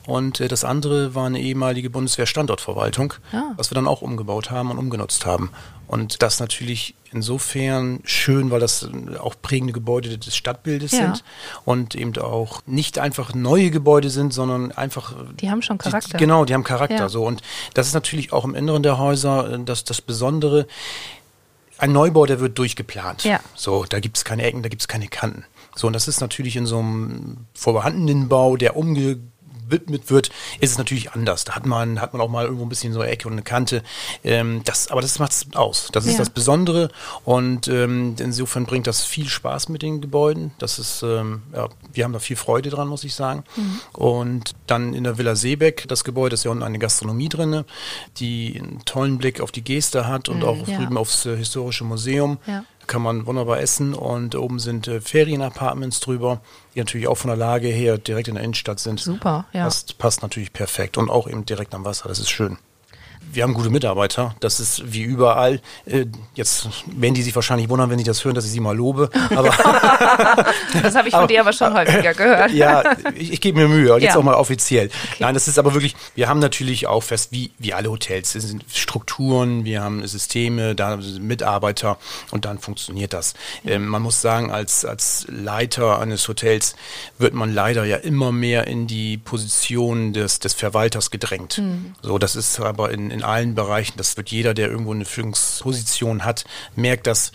Und 0.06 0.39
äh, 0.39 0.48
das 0.48 0.63
andere 0.63 1.16
war 1.16 1.25
eine 1.28 1.39
ehemalige 1.39 1.89
Bundeswehr-Standortverwaltung, 1.89 3.13
ja. 3.31 3.54
was 3.56 3.72
wir 3.72 3.75
dann 3.75 3.88
auch 3.88 4.01
umgebaut 4.01 4.51
haben 4.51 4.72
und 4.72 4.78
umgenutzt 4.78 5.25
haben. 5.25 5.51
Und 5.94 6.24
das 6.24 6.40
natürlich 6.40 6.95
insofern 7.12 8.00
schön, 8.04 8.50
weil 8.50 8.60
das 8.60 8.90
auch 9.19 9.36
prägende 9.40 9.74
Gebäude 9.74 10.18
des 10.18 10.36
Stadtbildes 10.36 10.92
ja. 10.92 10.98
sind 10.98 11.24
und 11.66 11.94
eben 11.94 12.18
auch 12.18 12.63
nicht 12.66 12.98
einfach 12.98 13.36
neue 13.36 13.69
Gebäude 13.69 14.10
sind, 14.10 14.34
sondern 14.34 14.72
einfach. 14.72 15.13
Die 15.40 15.51
haben 15.51 15.62
schon 15.62 15.78
Charakter. 15.78 16.18
Die, 16.18 16.18
genau, 16.18 16.45
die 16.45 16.56
haben 16.56 16.63
Charakter. 16.63 16.95
Ja. 16.95 17.10
So. 17.10 17.24
Und 17.24 17.44
das 17.75 17.86
ist 17.86 17.94
natürlich 17.94 18.34
auch 18.34 18.44
im 18.44 18.56
Inneren 18.56 18.81
der 18.81 18.98
Häuser 18.98 19.54
äh, 19.54 19.60
das, 19.63 19.84
das 19.84 20.01
Besondere. 20.01 20.66
Ein 21.78 21.92
Neubau, 21.92 22.25
der 22.25 22.39
wird 22.39 22.57
durchgeplant. 22.57 23.24
Ja. 23.24 23.39
So, 23.54 23.86
da 23.88 24.00
gibt 24.00 24.18
es 24.18 24.25
keine 24.25 24.42
Ecken, 24.42 24.63
da 24.63 24.69
gibt 24.69 24.81
es 24.81 24.88
keine 24.88 25.07
Kanten. 25.07 25.46
So, 25.75 25.86
und 25.86 25.94
das 25.94 26.07
ist 26.07 26.22
natürlich 26.22 26.56
in 26.56 26.66
so 26.66 26.80
einem 26.80 27.46
vorhandenen 27.54 28.30
Bau, 28.30 28.57
der 28.57 28.75
umge 28.75 29.19
gewidmet 29.74 30.10
wird, 30.10 30.30
ist 30.60 30.72
es 30.72 30.78
natürlich 30.78 31.12
anders. 31.12 31.44
Da 31.44 31.56
hat 31.56 31.66
man, 31.66 32.00
hat 32.00 32.14
man 32.14 32.22
auch 32.22 32.30
mal 32.30 32.46
irgendwo 32.46 32.66
ein 32.66 32.70
bisschen 32.70 32.94
so 32.94 33.02
eine 33.02 33.12
Ecke 33.12 33.28
und 33.28 33.34
eine 33.34 33.42
Kante. 33.42 33.84
Ähm, 34.24 34.62
das, 34.66 34.90
aber 34.90 35.02
das 35.02 35.20
macht 35.20 35.31
es 35.31 35.48
aus. 35.56 35.90
Das 35.92 36.06
ist 36.06 36.14
ja. 36.14 36.20
das 36.20 36.30
Besondere 36.30 36.90
und 37.25 37.68
ähm, 37.68 38.16
insofern 38.20 38.66
bringt 38.66 38.88
das 38.88 39.04
viel 39.04 39.28
Spaß 39.28 39.70
mit 39.70 39.81
den 39.81 40.02
Gebäuden. 40.02 40.52
Das 40.60 40.80
ist, 40.80 41.04
ähm, 41.04 41.44
ja, 41.54 41.70
wir 41.92 42.04
haben 42.04 42.14
da 42.14 42.20
viel 42.20 42.36
Freude 42.36 42.70
dran, 42.70 42.88
muss 42.88 43.04
ich 43.04 43.16
sagen. 43.16 43.44
Mhm. 43.56 43.80
Und 43.94 44.56
dann 44.68 44.94
in 44.94 45.04
der 45.04 45.18
Villa 45.18 45.36
Seebeck, 45.36 45.88
das 45.88 46.04
Gebäude 46.04 46.36
ist 46.36 46.44
ja 46.46 46.52
unten 46.52 46.64
eine 46.64 46.80
Gastronomie 46.80 47.30
drin, 47.30 47.64
die 48.18 48.60
einen 48.60 48.84
tollen 48.86 49.18
Blick 49.18 49.42
auf 49.42 49.52
die 49.52 49.64
Geste 49.64 50.08
hat 50.08 50.30
und 50.30 50.40
mhm, 50.40 50.44
auch 50.44 50.68
ja. 50.68 50.78
drüben 50.78 50.98
aufs 50.98 51.25
äh, 51.25 51.36
historische 51.36 51.84
Museum. 51.84 52.38
Ja 52.46 52.64
kann 52.88 53.01
man 53.01 53.25
wunderbar 53.25 53.59
essen 53.59 53.94
und 53.94 54.35
oben 54.35 54.59
sind 54.59 54.88
äh, 54.88 55.01
Ferienapartments 55.01 56.00
drüber, 56.00 56.41
die 56.74 56.80
natürlich 56.80 57.07
auch 57.07 57.18
von 57.18 57.30
der 57.30 57.38
Lage 57.38 57.68
her 57.68 57.97
direkt 57.97 58.27
in 58.27 58.35
der 58.35 58.44
Innenstadt 58.44 58.80
sind. 58.80 59.00
Super, 59.00 59.45
ja. 59.53 59.65
Das 59.65 59.85
passt 59.94 60.21
natürlich 60.21 60.53
perfekt 60.53 60.97
und 60.97 61.09
auch 61.09 61.27
eben 61.27 61.45
direkt 61.45 61.74
am 61.74 61.85
Wasser, 61.85 62.07
das 62.07 62.19
ist 62.19 62.30
schön 62.30 62.57
wir 63.31 63.44
haben 63.44 63.54
gute 63.54 63.70
Mitarbeiter. 63.70 64.36
Das 64.40 64.60
ist 64.60 64.94
wie 64.94 65.02
überall. 65.02 65.60
Äh, 65.86 66.06
jetzt 66.36 66.68
werden 66.86 67.14
die 67.14 67.22
sich 67.22 67.36
wahrscheinlich 67.36 67.70
wundern, 67.70 67.90
wenn 67.90 68.00
ich 68.00 68.06
das 68.06 68.24
hören, 68.24 68.36
dass 68.36 68.46
ich 68.46 68.52
sie 68.52 68.60
mal 68.60 68.75
lobe. 68.75 69.10
Aber 69.36 69.50
das 70.81 70.96
habe 70.96 71.08
ich 71.08 71.14
von 71.14 71.22
aber, 71.22 71.28
dir 71.28 71.42
aber 71.42 71.54
schon 71.54 71.74
häufiger 71.74 72.14
gehört. 72.14 72.52
ja, 72.52 72.84
ich, 73.16 73.34
ich 73.34 73.42
gebe 73.42 73.60
mir 73.60 73.68
Mühe, 73.68 73.94
jetzt 73.96 74.14
ja. 74.14 74.16
auch 74.18 74.24
mal 74.24 74.36
offiziell. 74.36 74.88
Okay. 74.88 75.18
Nein, 75.20 75.34
das 75.34 75.48
ist 75.48 75.58
aber 75.58 75.74
wirklich, 75.74 75.96
wir 76.15 76.30
haben 76.30 76.39
natürlich 76.39 76.88
auch 76.88 77.01
fest, 77.01 77.32
wie, 77.32 77.51
wie 77.58 77.74
alle 77.74 77.89
Hotels, 77.89 78.36
es 78.36 78.44
sind 78.44 78.65
Strukturen, 78.72 79.65
wir 79.65 79.82
haben 79.82 80.06
Systeme, 80.08 80.75
da 80.75 81.01
sind 81.01 81.24
Mitarbeiter 81.24 81.98
und 82.32 82.46
dann 82.46 82.60
funktioniert 82.60 83.13
das. 83.13 83.34
Ähm, 83.65 83.88
man 83.88 84.01
muss 84.01 84.22
sagen, 84.22 84.51
als, 84.51 84.86
als 84.86 85.25
Leiter 85.30 86.00
eines 86.00 86.27
Hotels 86.27 86.75
wird 87.18 87.34
man 87.34 87.53
leider 87.53 87.86
ja 87.86 87.98
immer 87.98 88.32
mehr 88.32 88.68
in 88.68 88.88
die 88.88 89.18
Position 89.18 90.13
des, 90.13 90.39
des 90.39 90.53
Verwalters 90.53 91.12
gedrängt. 91.12 91.58
Mhm. 91.58 91.96
So, 92.01 92.18
das 92.18 92.36
ist 92.36 92.60
aber 92.60 92.92
in, 92.92 93.12
in 93.13 93.24
allen 93.24 93.55
Bereichen. 93.55 93.93
Das 93.98 94.17
wird 94.17 94.29
jeder, 94.29 94.53
der 94.53 94.70
irgendwo 94.70 94.91
eine 94.91 95.05
Führungsposition 95.05 96.25
hat, 96.25 96.46
merkt, 96.75 97.08
dass 97.08 97.32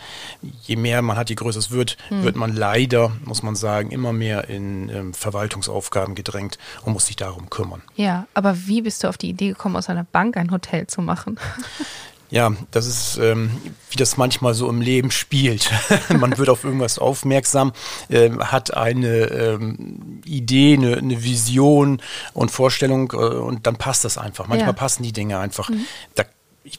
je 0.62 0.76
mehr 0.76 1.00
man 1.02 1.16
hat, 1.16 1.30
je 1.30 1.36
größer 1.36 1.58
es 1.58 1.70
wird, 1.70 1.96
hm. 2.08 2.24
wird 2.24 2.36
man 2.36 2.54
leider, 2.54 3.12
muss 3.24 3.42
man 3.42 3.56
sagen, 3.56 3.90
immer 3.90 4.12
mehr 4.12 4.48
in 4.48 4.88
ähm, 4.88 5.14
Verwaltungsaufgaben 5.14 6.14
gedrängt 6.14 6.58
und 6.84 6.92
muss 6.92 7.06
sich 7.06 7.16
darum 7.16 7.48
kümmern. 7.48 7.82
Ja, 7.94 8.26
aber 8.34 8.66
wie 8.66 8.82
bist 8.82 9.04
du 9.04 9.08
auf 9.08 9.16
die 9.16 9.30
Idee 9.30 9.48
gekommen, 9.48 9.76
aus 9.76 9.88
einer 9.88 10.04
Bank 10.04 10.36
ein 10.36 10.50
Hotel 10.50 10.86
zu 10.86 11.00
machen? 11.00 11.38
Ja, 12.30 12.52
das 12.70 12.86
ist, 12.86 13.18
ähm, 13.18 13.50
wie 13.90 13.96
das 13.96 14.18
manchmal 14.18 14.52
so 14.52 14.68
im 14.68 14.82
Leben 14.82 15.10
spielt. 15.10 15.70
Man 16.18 16.36
wird 16.36 16.50
auf 16.50 16.64
irgendwas 16.64 16.98
aufmerksam, 16.98 17.72
ähm, 18.10 18.42
hat 18.52 18.74
eine 18.74 19.30
ähm, 19.30 20.20
Idee, 20.26 20.74
eine, 20.74 20.98
eine, 20.98 21.24
Vision 21.24 22.02
und 22.34 22.50
Vorstellung 22.50 23.12
äh, 23.12 23.16
und 23.16 23.66
dann 23.66 23.76
passt 23.76 24.04
das 24.04 24.18
einfach. 24.18 24.46
Manchmal 24.46 24.70
ja. 24.70 24.74
passen 24.74 25.02
die 25.02 25.12
Dinge 25.12 25.38
einfach. 25.38 25.70
Mhm. 25.70 25.86
Da, 26.14 26.24
ich 26.64 26.78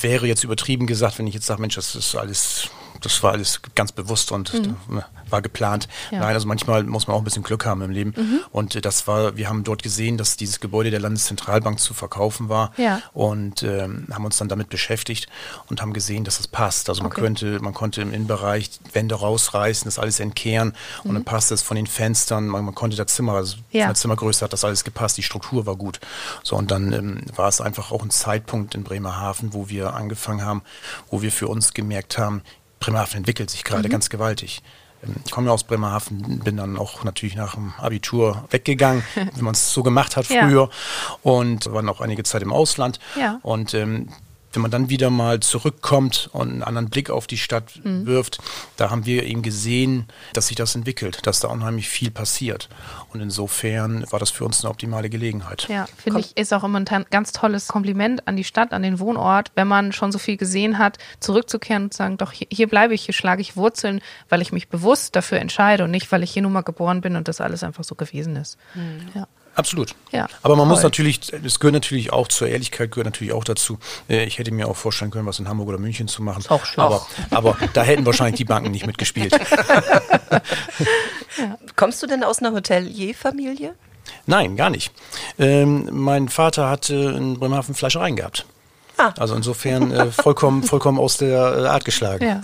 wäre 0.00 0.26
jetzt 0.26 0.42
übertrieben 0.42 0.88
gesagt, 0.88 1.18
wenn 1.18 1.28
ich 1.28 1.34
jetzt 1.34 1.46
sage, 1.46 1.60
Mensch, 1.60 1.76
das 1.76 1.94
ist 1.94 2.16
alles 2.16 2.68
das 3.00 3.22
war 3.22 3.32
alles 3.32 3.60
ganz 3.74 3.92
bewusst 3.92 4.32
und 4.32 4.52
Mhm. 4.88 4.98
äh, 4.98 5.02
war 5.30 5.42
geplant. 5.42 5.88
Ja. 6.10 6.20
Nein, 6.20 6.34
also 6.34 6.48
manchmal 6.48 6.84
muss 6.84 7.06
man 7.06 7.14
auch 7.14 7.20
ein 7.20 7.24
bisschen 7.24 7.42
Glück 7.42 7.66
haben 7.66 7.82
im 7.82 7.90
Leben. 7.90 8.14
Und 8.50 8.74
äh, 8.76 8.80
das 8.80 9.06
war, 9.06 9.36
wir 9.36 9.48
haben 9.48 9.62
dort 9.62 9.82
gesehen, 9.82 10.16
dass 10.16 10.36
dieses 10.38 10.58
Gebäude 10.60 10.90
der 10.90 11.00
Landeszentralbank 11.00 11.78
zu 11.78 11.92
verkaufen 11.92 12.48
war 12.48 12.72
Ja. 12.78 13.02
und 13.12 13.62
ähm, 13.62 14.06
haben 14.12 14.24
uns 14.24 14.38
dann 14.38 14.48
damit 14.48 14.70
beschäftigt 14.70 15.26
und 15.68 15.82
haben 15.82 15.92
gesehen, 15.92 16.24
dass 16.24 16.40
es 16.40 16.48
passt. 16.48 16.88
Also 16.88 17.02
man 17.02 17.12
Okay. 17.12 17.20
könnte, 17.20 17.60
man 17.60 17.74
konnte 17.74 18.00
im 18.00 18.12
Innenbereich 18.14 18.70
Wände 18.94 19.16
rausreißen, 19.16 19.84
das 19.84 19.98
alles 19.98 20.18
entkehren 20.18 20.72
und 21.04 21.14
dann 21.14 21.24
passt 21.24 21.52
es 21.52 21.60
von 21.62 21.76
den 21.76 21.86
Fenstern. 21.86 22.46
Man, 22.48 22.64
man 22.64 22.74
konnte 22.74 22.96
das 22.96 23.08
Zimmer, 23.14 23.34
also 23.34 23.56
Mhm. 23.58 23.62
Ja. 23.72 23.84
von 23.84 23.88
der 23.90 23.94
Zimmergröße 23.96 24.44
hat 24.44 24.52
das 24.54 24.64
alles 24.64 24.82
gepasst, 24.84 25.18
die 25.18 25.22
Struktur 25.22 25.66
war 25.66 25.76
gut. 25.76 26.00
So 26.42 26.56
und 26.56 26.70
dann 26.70 26.92
ähm, 26.94 27.20
war 27.36 27.48
es 27.48 27.60
einfach 27.60 27.92
auch 27.92 28.02
ein 28.02 28.10
Zeitpunkt 28.10 28.74
in 28.74 28.82
Bremerhaven, 28.82 29.52
wo 29.52 29.68
wir 29.68 29.92
angefangen 29.94 30.42
haben, 30.42 30.62
wo 31.10 31.20
wir 31.20 31.32
für 31.32 31.48
uns 31.48 31.74
gemerkt 31.74 32.16
haben, 32.16 32.40
Bremerhaven 32.80 33.18
entwickelt 33.18 33.50
sich 33.50 33.64
Mhm. 33.64 33.68
gerade 33.68 33.88
ganz 33.88 34.10
gewaltig. 34.10 34.62
Ähm, 35.04 35.16
Ich 35.24 35.30
komme 35.30 35.46
ja 35.48 35.52
aus 35.52 35.64
Bremerhaven, 35.64 36.40
bin 36.40 36.56
dann 36.56 36.76
auch 36.76 37.04
natürlich 37.04 37.36
nach 37.36 37.54
dem 37.54 37.72
Abitur 37.78 38.44
weggegangen, 38.50 39.02
wie 39.34 39.42
man 39.42 39.54
es 39.54 39.72
so 39.72 39.82
gemacht 39.82 40.16
hat 40.16 40.28
Ja. 40.28 40.46
früher 40.46 40.70
und 41.22 41.72
war 41.72 41.82
noch 41.82 42.00
einige 42.00 42.22
Zeit 42.24 42.42
im 42.42 42.52
Ausland. 42.52 42.98
Ja. 43.18 43.38
Und 43.42 43.74
ähm, 43.74 44.08
wenn 44.52 44.62
man 44.62 44.70
dann 44.70 44.88
wieder 44.88 45.10
mal 45.10 45.40
zurückkommt 45.40 46.30
und 46.32 46.48
einen 46.50 46.62
anderen 46.62 46.88
Blick 46.88 47.10
auf 47.10 47.26
die 47.26 47.38
Stadt 47.38 47.80
Mhm. 47.84 48.06
wirft, 48.06 48.38
da 48.76 48.90
haben 48.90 49.04
wir 49.06 49.24
eben 49.24 49.42
gesehen, 49.42 50.06
dass 50.32 50.48
sich 50.48 50.56
das 50.56 50.74
entwickelt, 50.74 51.26
dass 51.26 51.40
da 51.40 51.48
unheimlich 51.48 51.88
viel 51.88 52.10
passiert. 52.10 52.68
Und 53.12 53.20
insofern 53.20 54.04
war 54.10 54.18
das 54.18 54.30
für 54.30 54.44
uns 54.44 54.62
eine 54.64 54.70
optimale 54.70 55.10
Gelegenheit. 55.10 55.66
Ja, 55.68 55.86
finde 55.96 56.20
ich, 56.20 56.36
ist 56.36 56.52
auch 56.52 56.64
immer 56.64 56.80
ein 56.80 57.06
ganz 57.10 57.32
tolles 57.32 57.68
Kompliment 57.68 58.26
an 58.26 58.36
die 58.36 58.44
Stadt, 58.44 58.72
an 58.72 58.82
den 58.82 58.98
Wohnort, 59.00 59.52
wenn 59.54 59.68
man 59.68 59.92
schon 59.92 60.12
so 60.12 60.18
viel 60.18 60.36
gesehen 60.36 60.78
hat, 60.78 60.98
zurückzukehren 61.20 61.84
und 61.84 61.92
zu 61.92 61.98
sagen, 61.98 62.16
doch, 62.16 62.32
hier, 62.32 62.46
hier 62.50 62.68
bleibe 62.68 62.94
ich, 62.94 63.04
hier 63.04 63.14
schlage 63.14 63.40
ich 63.42 63.56
Wurzeln, 63.56 64.00
weil 64.28 64.42
ich 64.42 64.52
mich 64.52 64.68
bewusst 64.68 65.14
dafür 65.16 65.38
entscheide 65.40 65.84
und 65.84 65.90
nicht, 65.90 66.10
weil 66.12 66.22
ich 66.22 66.30
hier 66.30 66.42
nun 66.42 66.52
mal 66.52 66.62
geboren 66.62 67.00
bin 67.00 67.16
und 67.16 67.28
das 67.28 67.40
alles 67.40 67.62
einfach 67.62 67.84
so 67.84 67.94
gewesen 67.94 68.36
ist. 68.36 68.58
Ja. 69.14 69.26
Absolut. 69.58 69.92
Ja, 70.12 70.28
Aber 70.44 70.54
man 70.54 70.68
muss 70.68 70.78
toll. 70.82 70.84
natürlich, 70.84 71.32
es 71.44 71.58
gehört 71.58 71.74
natürlich 71.74 72.12
auch 72.12 72.28
zur 72.28 72.46
Ehrlichkeit, 72.46 72.92
gehört 72.92 73.06
natürlich 73.06 73.32
auch 73.32 73.42
dazu. 73.42 73.76
Äh, 74.08 74.24
Ich 74.24 74.38
hätte 74.38 74.52
mir 74.52 74.68
auch 74.68 74.76
vorstellen 74.76 75.10
können, 75.10 75.26
was 75.26 75.40
in 75.40 75.48
Hamburg 75.48 75.68
oder 75.68 75.78
München 75.78 76.06
zu 76.06 76.22
machen. 76.22 76.44
auch 76.48 76.64
schön. 76.64 76.84
Aber, 76.84 77.04
aber 77.32 77.56
da 77.72 77.82
hätten 77.82 78.06
wahrscheinlich 78.06 78.36
die 78.36 78.44
Banken 78.44 78.70
nicht 78.70 78.86
mitgespielt. 78.86 79.36
Kommst 81.76 82.00
du 82.02 82.06
denn 82.06 82.22
aus 82.22 82.38
einer 82.38 82.52
Hotelierfamilie? 82.52 83.74
Nein, 84.26 84.56
gar 84.56 84.70
nicht. 84.70 84.92
Ähm, 85.40 85.88
mein 85.90 86.28
Vater 86.28 86.70
hatte 86.70 86.94
in 86.94 87.40
Bremerhaven 87.40 87.74
Fleischereien 87.74 88.14
gehabt. 88.14 88.46
Ah. 88.98 89.14
Also 89.16 89.36
insofern 89.36 89.92
äh, 89.92 90.10
vollkommen, 90.10 90.62
vollkommen 90.64 90.98
aus 90.98 91.16
der 91.16 91.58
äh, 91.58 91.66
Art 91.66 91.84
geschlagen. 91.84 92.24
Ja. 92.24 92.40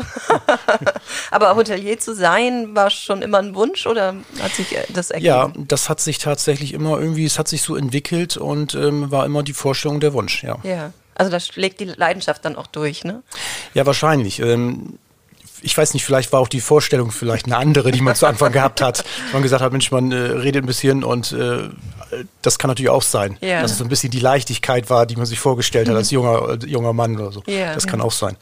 Aber 1.31 1.57
Hotelier 1.57 1.99
zu 1.99 2.15
sein, 2.15 2.75
war 2.75 2.91
schon 2.91 3.23
immer 3.23 3.39
ein 3.39 3.55
Wunsch 3.55 3.87
oder 3.87 4.15
hat 4.41 4.53
sich 4.53 4.77
äh, 4.77 4.85
das 4.93 5.11
ergeben? 5.11 5.27
Ja, 5.27 5.53
das 5.57 5.89
hat 5.89 6.01
sich 6.01 6.19
tatsächlich 6.19 6.73
immer 6.73 6.99
irgendwie, 6.99 7.25
es 7.25 7.39
hat 7.39 7.49
sich 7.49 7.63
so 7.63 7.77
entwickelt 7.77 8.37
und 8.37 8.75
ähm, 8.75 9.11
war 9.11 9.27
immer 9.27 9.43
die 9.43 9.53
Vorstellung, 9.53 10.01
der 10.01 10.13
Wunsch, 10.13 10.45
ja. 10.45 10.57
Ja. 10.63 10.93
Also 11.17 11.31
da 11.31 11.39
schlägt 11.41 11.81
die 11.81 11.85
Leidenschaft 11.85 12.45
dann 12.45 12.57
auch 12.57 12.67
durch, 12.67 13.05
ne? 13.05 13.23
Ja, 13.75 13.87
wahrscheinlich. 13.87 14.41
Ähm, 14.41 14.99
ich 15.65 15.77
weiß 15.77 15.95
nicht, 15.95 16.05
vielleicht 16.05 16.33
war 16.33 16.41
auch 16.41 16.49
die 16.49 16.61
Vorstellung 16.61 17.11
vielleicht 17.11 17.47
eine 17.47 17.57
andere, 17.57 17.91
die 17.91 18.03
man 18.03 18.15
zu 18.15 18.27
Anfang 18.27 18.53
gehabt 18.53 18.83
hat. 18.83 19.05
Man 19.33 19.43
gesagt 19.43 19.63
hat, 19.63 19.73
Mensch, 19.73 19.91
man 19.91 20.13
äh, 20.13 20.17
redet 20.17 20.65
ein 20.65 20.67
bisschen 20.67 21.03
und 21.03 21.33
äh, 21.33 21.71
das 22.43 22.59
kann 22.59 22.69
natürlich 22.69 22.91
auch 22.91 23.03
sein, 23.03 23.37
Ja. 23.41 23.63
dass 23.63 23.73
es 23.73 23.79
so 23.79 23.85
ein 23.85 23.89
bisschen 23.89 24.11
die 24.11 24.21
Leichtigkeit 24.21 24.91
war, 24.91 25.07
die 25.07 25.17
man 25.17 25.27
sich 25.27 25.39
vorgestellt 25.41 25.89
hat 25.89 25.97
als 25.97 26.11
junger, 26.11 26.51
äh, 26.63 26.67
junger 26.67 26.93
Mann 26.93 27.19
oder 27.19 27.33
so. 27.33 27.43
Ja. 27.47 27.75
das 27.75 27.87
kann 27.87 28.01
auch 28.01 28.13
sein. 28.13 28.37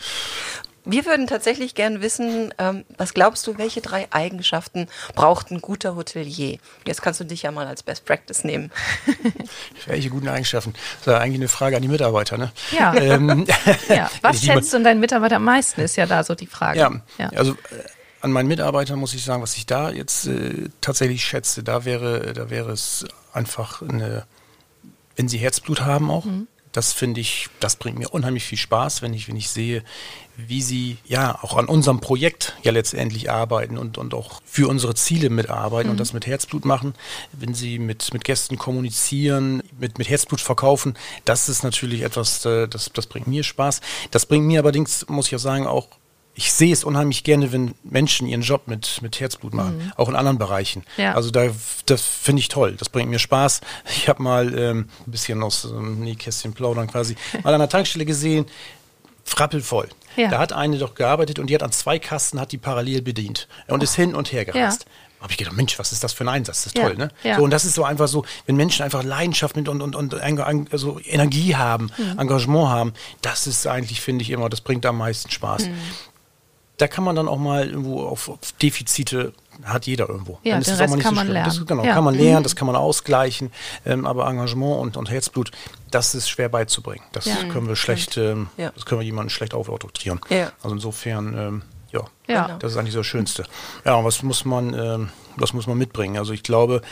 Wir 0.85 1.07
würden 1.07 1.29
tatsächlich 1.29 1.77
gern 1.77 2.03
wissen, 2.03 2.53
ähm, 2.59 2.85
was 2.99 3.15
glaubst 3.15 3.47
du, 3.47 3.57
welche 3.57 3.81
drei 3.81 4.09
Eigenschaften 4.11 4.89
braucht 5.15 5.53
ein 5.53 5.61
guter 5.61 5.95
Hotelier? 5.95 6.59
Jetzt 6.85 7.03
kannst 7.03 7.21
du 7.21 7.25
dich 7.25 7.43
ja 7.43 7.53
mal 7.53 7.69
als 7.69 7.85
Best 7.85 8.05
Practice 8.05 8.43
nehmen. 8.43 8.73
Welche 9.87 10.11
guten 10.11 10.27
Eigenschaften? 10.27 10.73
Das 10.73 11.01
ist 11.01 11.07
ja 11.07 11.19
eigentlich 11.19 11.37
eine 11.37 11.49
Frage 11.49 11.77
an 11.77 11.83
die 11.83 11.89
Mitarbeiter, 11.89 12.37
ne? 12.37 12.51
Ja. 12.77 12.95
Ähm, 12.97 13.47
ja. 13.89 14.11
Was 14.23 14.43
schätzt 14.43 14.73
du 14.73 14.79
an 14.79 14.85
deinen 14.85 14.99
Mitarbeiter 14.99 15.37
am 15.37 15.45
meisten, 15.45 15.83
ist 15.83 15.95
ja 15.97 16.07
da 16.07 16.25
so 16.25 16.35
die 16.35 16.49
Frage. 16.49 16.81
Ja, 16.81 16.91
ja. 17.17 17.29
also 17.37 17.55
an 18.23 18.31
meinen 18.31 18.49
Mitarbeitern 18.49 18.99
muss 18.99 19.15
ich 19.15 19.25
sagen, 19.25 19.43
was 19.43 19.57
ich 19.57 19.67
da 19.67 19.91
jetzt 19.91 20.27
äh, 20.27 20.69
tatsächlich 20.81 21.25
schätze, 21.25 21.63
da 21.63 21.85
wäre, 21.85 22.33
da 22.33 22.51
wäre 22.51 22.71
es 22.71 23.05
einfach 23.33 23.83
eine, 23.83 24.25
wenn 25.17 25.29
sie 25.29 25.39
Herzblut 25.39 25.83
haben 25.83 26.11
auch. 26.11 26.25
Das 26.71 26.95
finde 26.95 27.21
ich, 27.21 27.49
das 27.61 27.77
bringt 27.77 27.99
mir 27.99 28.09
unheimlich 28.09 28.45
viel 28.45 28.57
Spaß, 28.57 29.03
wenn 29.03 29.13
ich, 29.13 29.29
wenn 29.29 29.37
ich 29.37 29.51
sehe, 29.51 29.85
wie 30.39 30.63
sie 30.63 30.97
ja 31.05 31.39
auch 31.43 31.59
an 31.59 31.67
unserem 31.67 32.01
Projekt 32.01 32.57
ja 32.63 32.73
letztendlich 32.73 33.31
arbeiten 33.31 33.77
und, 33.77 33.99
und 33.99 34.15
auch 34.15 34.41
für 34.45 34.69
unsere 34.69 34.95
Ziele 34.95 35.29
mitarbeiten 35.29 35.91
und 35.91 36.01
das 36.01 36.15
mit 36.15 36.27
Herzblut 36.27 36.65
machen. 36.65 36.95
Wenn 37.33 37.53
sie 37.53 37.79
mit, 37.79 38.15
mit 38.15 38.25
Gästen 38.25 38.57
kommunizieren, 38.57 39.63
mit, 39.79 39.99
mit 39.99 40.09
Herzblut 40.09 40.41
verkaufen, 40.41 40.95
das 41.27 41.51
ist 41.51 41.63
natürlich 41.63 42.03
etwas, 42.03 42.43
äh, 42.47 42.67
das, 42.69 42.91
das 42.95 43.07
bringt 43.07 43.27
mir 43.27 43.43
Spaß. 43.43 43.83
Das 44.11 44.25
bringt 44.25 44.47
mir 44.47 44.63
allerdings, 44.63 45.07
muss 45.09 45.27
ich 45.27 45.33
ja 45.33 45.39
sagen, 45.39 45.67
auch 45.67 45.89
ich 46.35 46.51
sehe 46.53 46.73
es 46.73 46.83
unheimlich 46.85 47.25
gerne, 47.25 47.53
wenn 47.53 47.75
Menschen 47.85 48.27
ihren 48.27 48.41
Job 48.43 48.63
mit, 48.67 49.03
mit 49.03 49.21
Herzblut 49.21 49.53
machen, 49.53 49.93
auch 49.97 50.09
in 50.09 50.17
anderen 50.17 50.39
Bereichen. 50.39 50.83
Ja. 50.97 51.13
Also 51.15 51.31
da, 51.31 51.49
das 51.87 52.03
finde 52.03 52.41
ich 52.41 52.49
toll, 52.49 52.75
das 52.79 52.89
bringt 52.89 53.11
mir 53.11 53.19
Spaß. 53.19 53.61
Ich 53.97 54.09
habe 54.09 54.23
mal 54.23 54.59
ähm, 54.59 54.89
ein 55.07 55.11
bisschen 55.11 55.43
aus 55.43 55.65
ähm, 55.65 56.01
Nähkästchen 56.01 56.55
plaudern 56.55 56.87
quasi, 56.87 57.17
mal 57.45 57.53
an 57.53 57.61
der 57.61 57.69
Tankstelle 57.69 58.07
gesehen, 58.07 58.47
frappelvoll. 59.25 59.89
Ja. 60.17 60.29
Da 60.29 60.39
hat 60.39 60.53
eine 60.53 60.79
doch 60.79 60.95
gearbeitet 60.95 61.39
und 61.39 61.49
die 61.49 61.55
hat 61.55 61.63
an 61.63 61.73
zwei 61.73 61.99
Kasten, 61.99 62.41
hat 62.41 62.53
die 62.53 62.59
parallel 62.59 63.03
bedient 63.03 63.49
und 63.69 63.83
ist 63.83 63.95
hin 63.95 64.15
und 64.15 64.33
her 64.33 64.45
gereist. 64.45 64.85
Ja. 64.85 65.23
Habe 65.23 65.33
ich 65.33 65.39
gedacht, 65.39 65.55
Mensch, 65.57 65.79
was 65.79 65.93
ist 65.93 66.03
das 66.03 66.13
für 66.13 66.25
ein 66.25 66.29
Einsatz? 66.29 66.65
Das 66.65 66.67
ist 66.67 66.79
Ja, 66.79 66.89
toll, 66.89 66.97
ne? 66.97 67.09
ja. 67.23 67.37
So, 67.37 67.45
und 67.45 67.51
das 67.51 67.65
ist 67.65 67.75
so 67.75 67.85
einfach 67.85 68.09
so, 68.09 68.25
wenn 68.47 68.57
Menschen 68.57 68.83
einfach 68.83 69.05
Leidenschaft 69.05 69.55
mit 69.55 69.69
und, 69.69 69.81
und, 69.81 69.95
und 69.95 70.15
also 70.73 70.99
Energie 71.05 71.55
haben, 71.55 71.91
Mhm. 71.97 72.19
Engagement 72.19 72.69
haben, 72.71 72.93
das 73.21 73.47
ist 73.47 73.67
eigentlich, 73.69 74.01
finde 74.01 74.23
ich 74.23 74.31
immer, 74.31 74.49
das 74.51 74.63
bringt 74.63 74.85
am 74.85 74.99
meisten 74.99 75.31
Spaß. 75.31 75.67
Mhm. 75.69 75.75
Da 76.83 76.89
kann 76.89 77.05
man 77.05 77.15
dann 77.15 77.29
auch 77.29 77.39
mal 77.39 77.69
irgendwo 77.71 78.03
auf, 78.03 78.29
auf 78.29 78.39
Defizite, 78.61 79.33
hat 79.63 79.87
jeder 79.87 80.09
irgendwo. 80.09 80.41
Ja, 80.43 80.55
dann 80.55 80.63
ist 80.63 80.67
den 80.71 80.75
Rest 80.79 80.91
mal 80.91 80.97
nicht 80.97 81.05
kann 81.05 81.15
so 81.15 81.17
man 81.17 81.27
schlimm. 81.27 81.33
lernen. 81.35 81.49
Das, 81.57 81.67
genau, 81.67 81.85
Ja. 81.85 81.95
kann 81.95 82.03
man 82.03 82.15
Mhm. 82.15 82.21
lernen, 82.21 82.43
das 82.43 82.57
kann 82.57 82.67
man 82.67 82.75
ausgleichen, 82.75 83.53
ähm, 83.87 84.05
aber 84.05 84.27
Engagement 84.27 84.81
und, 84.81 84.97
und 84.97 85.09
Herzblut, 85.09 85.53
das 85.93 86.17
ist 86.17 86.29
schwer 86.29 86.49
beizubringen. 86.49 87.05
Das 87.13 87.27
Ja. 87.27 87.37
können 87.53 87.69
wir 87.69 87.77
schlecht, 87.77 88.17
ähm, 88.17 88.49
Ja. 88.57 88.71
das 88.75 88.85
können 88.85 89.01
wir 89.01 89.05
jemandem 89.07 89.31
schlecht 89.31 89.55
aufoktroyieren. 89.55 90.21
Ja. 90.29 90.51
Also 90.61 90.75
insofern, 90.75 91.39
ähm, 91.39 91.63
ja, 91.93 92.01
Ja. 92.27 92.47
Genau. 92.47 92.59
das 92.59 92.73
ist 92.73 92.79
eigentlich 92.79 92.95
das 92.95 93.07
Schönste. 93.07 93.45
Ja, 93.85 93.95
und 93.95 94.05
was 94.05 94.25
muss 94.25 94.45
man, 94.45 94.75
ähm, 94.75 95.11
was 95.37 95.53
muss 95.53 95.69
man 95.69 95.79
mitbringen? 95.79 96.17
Also 96.17 96.33
ich 96.33 96.43
glaube, 96.43 96.83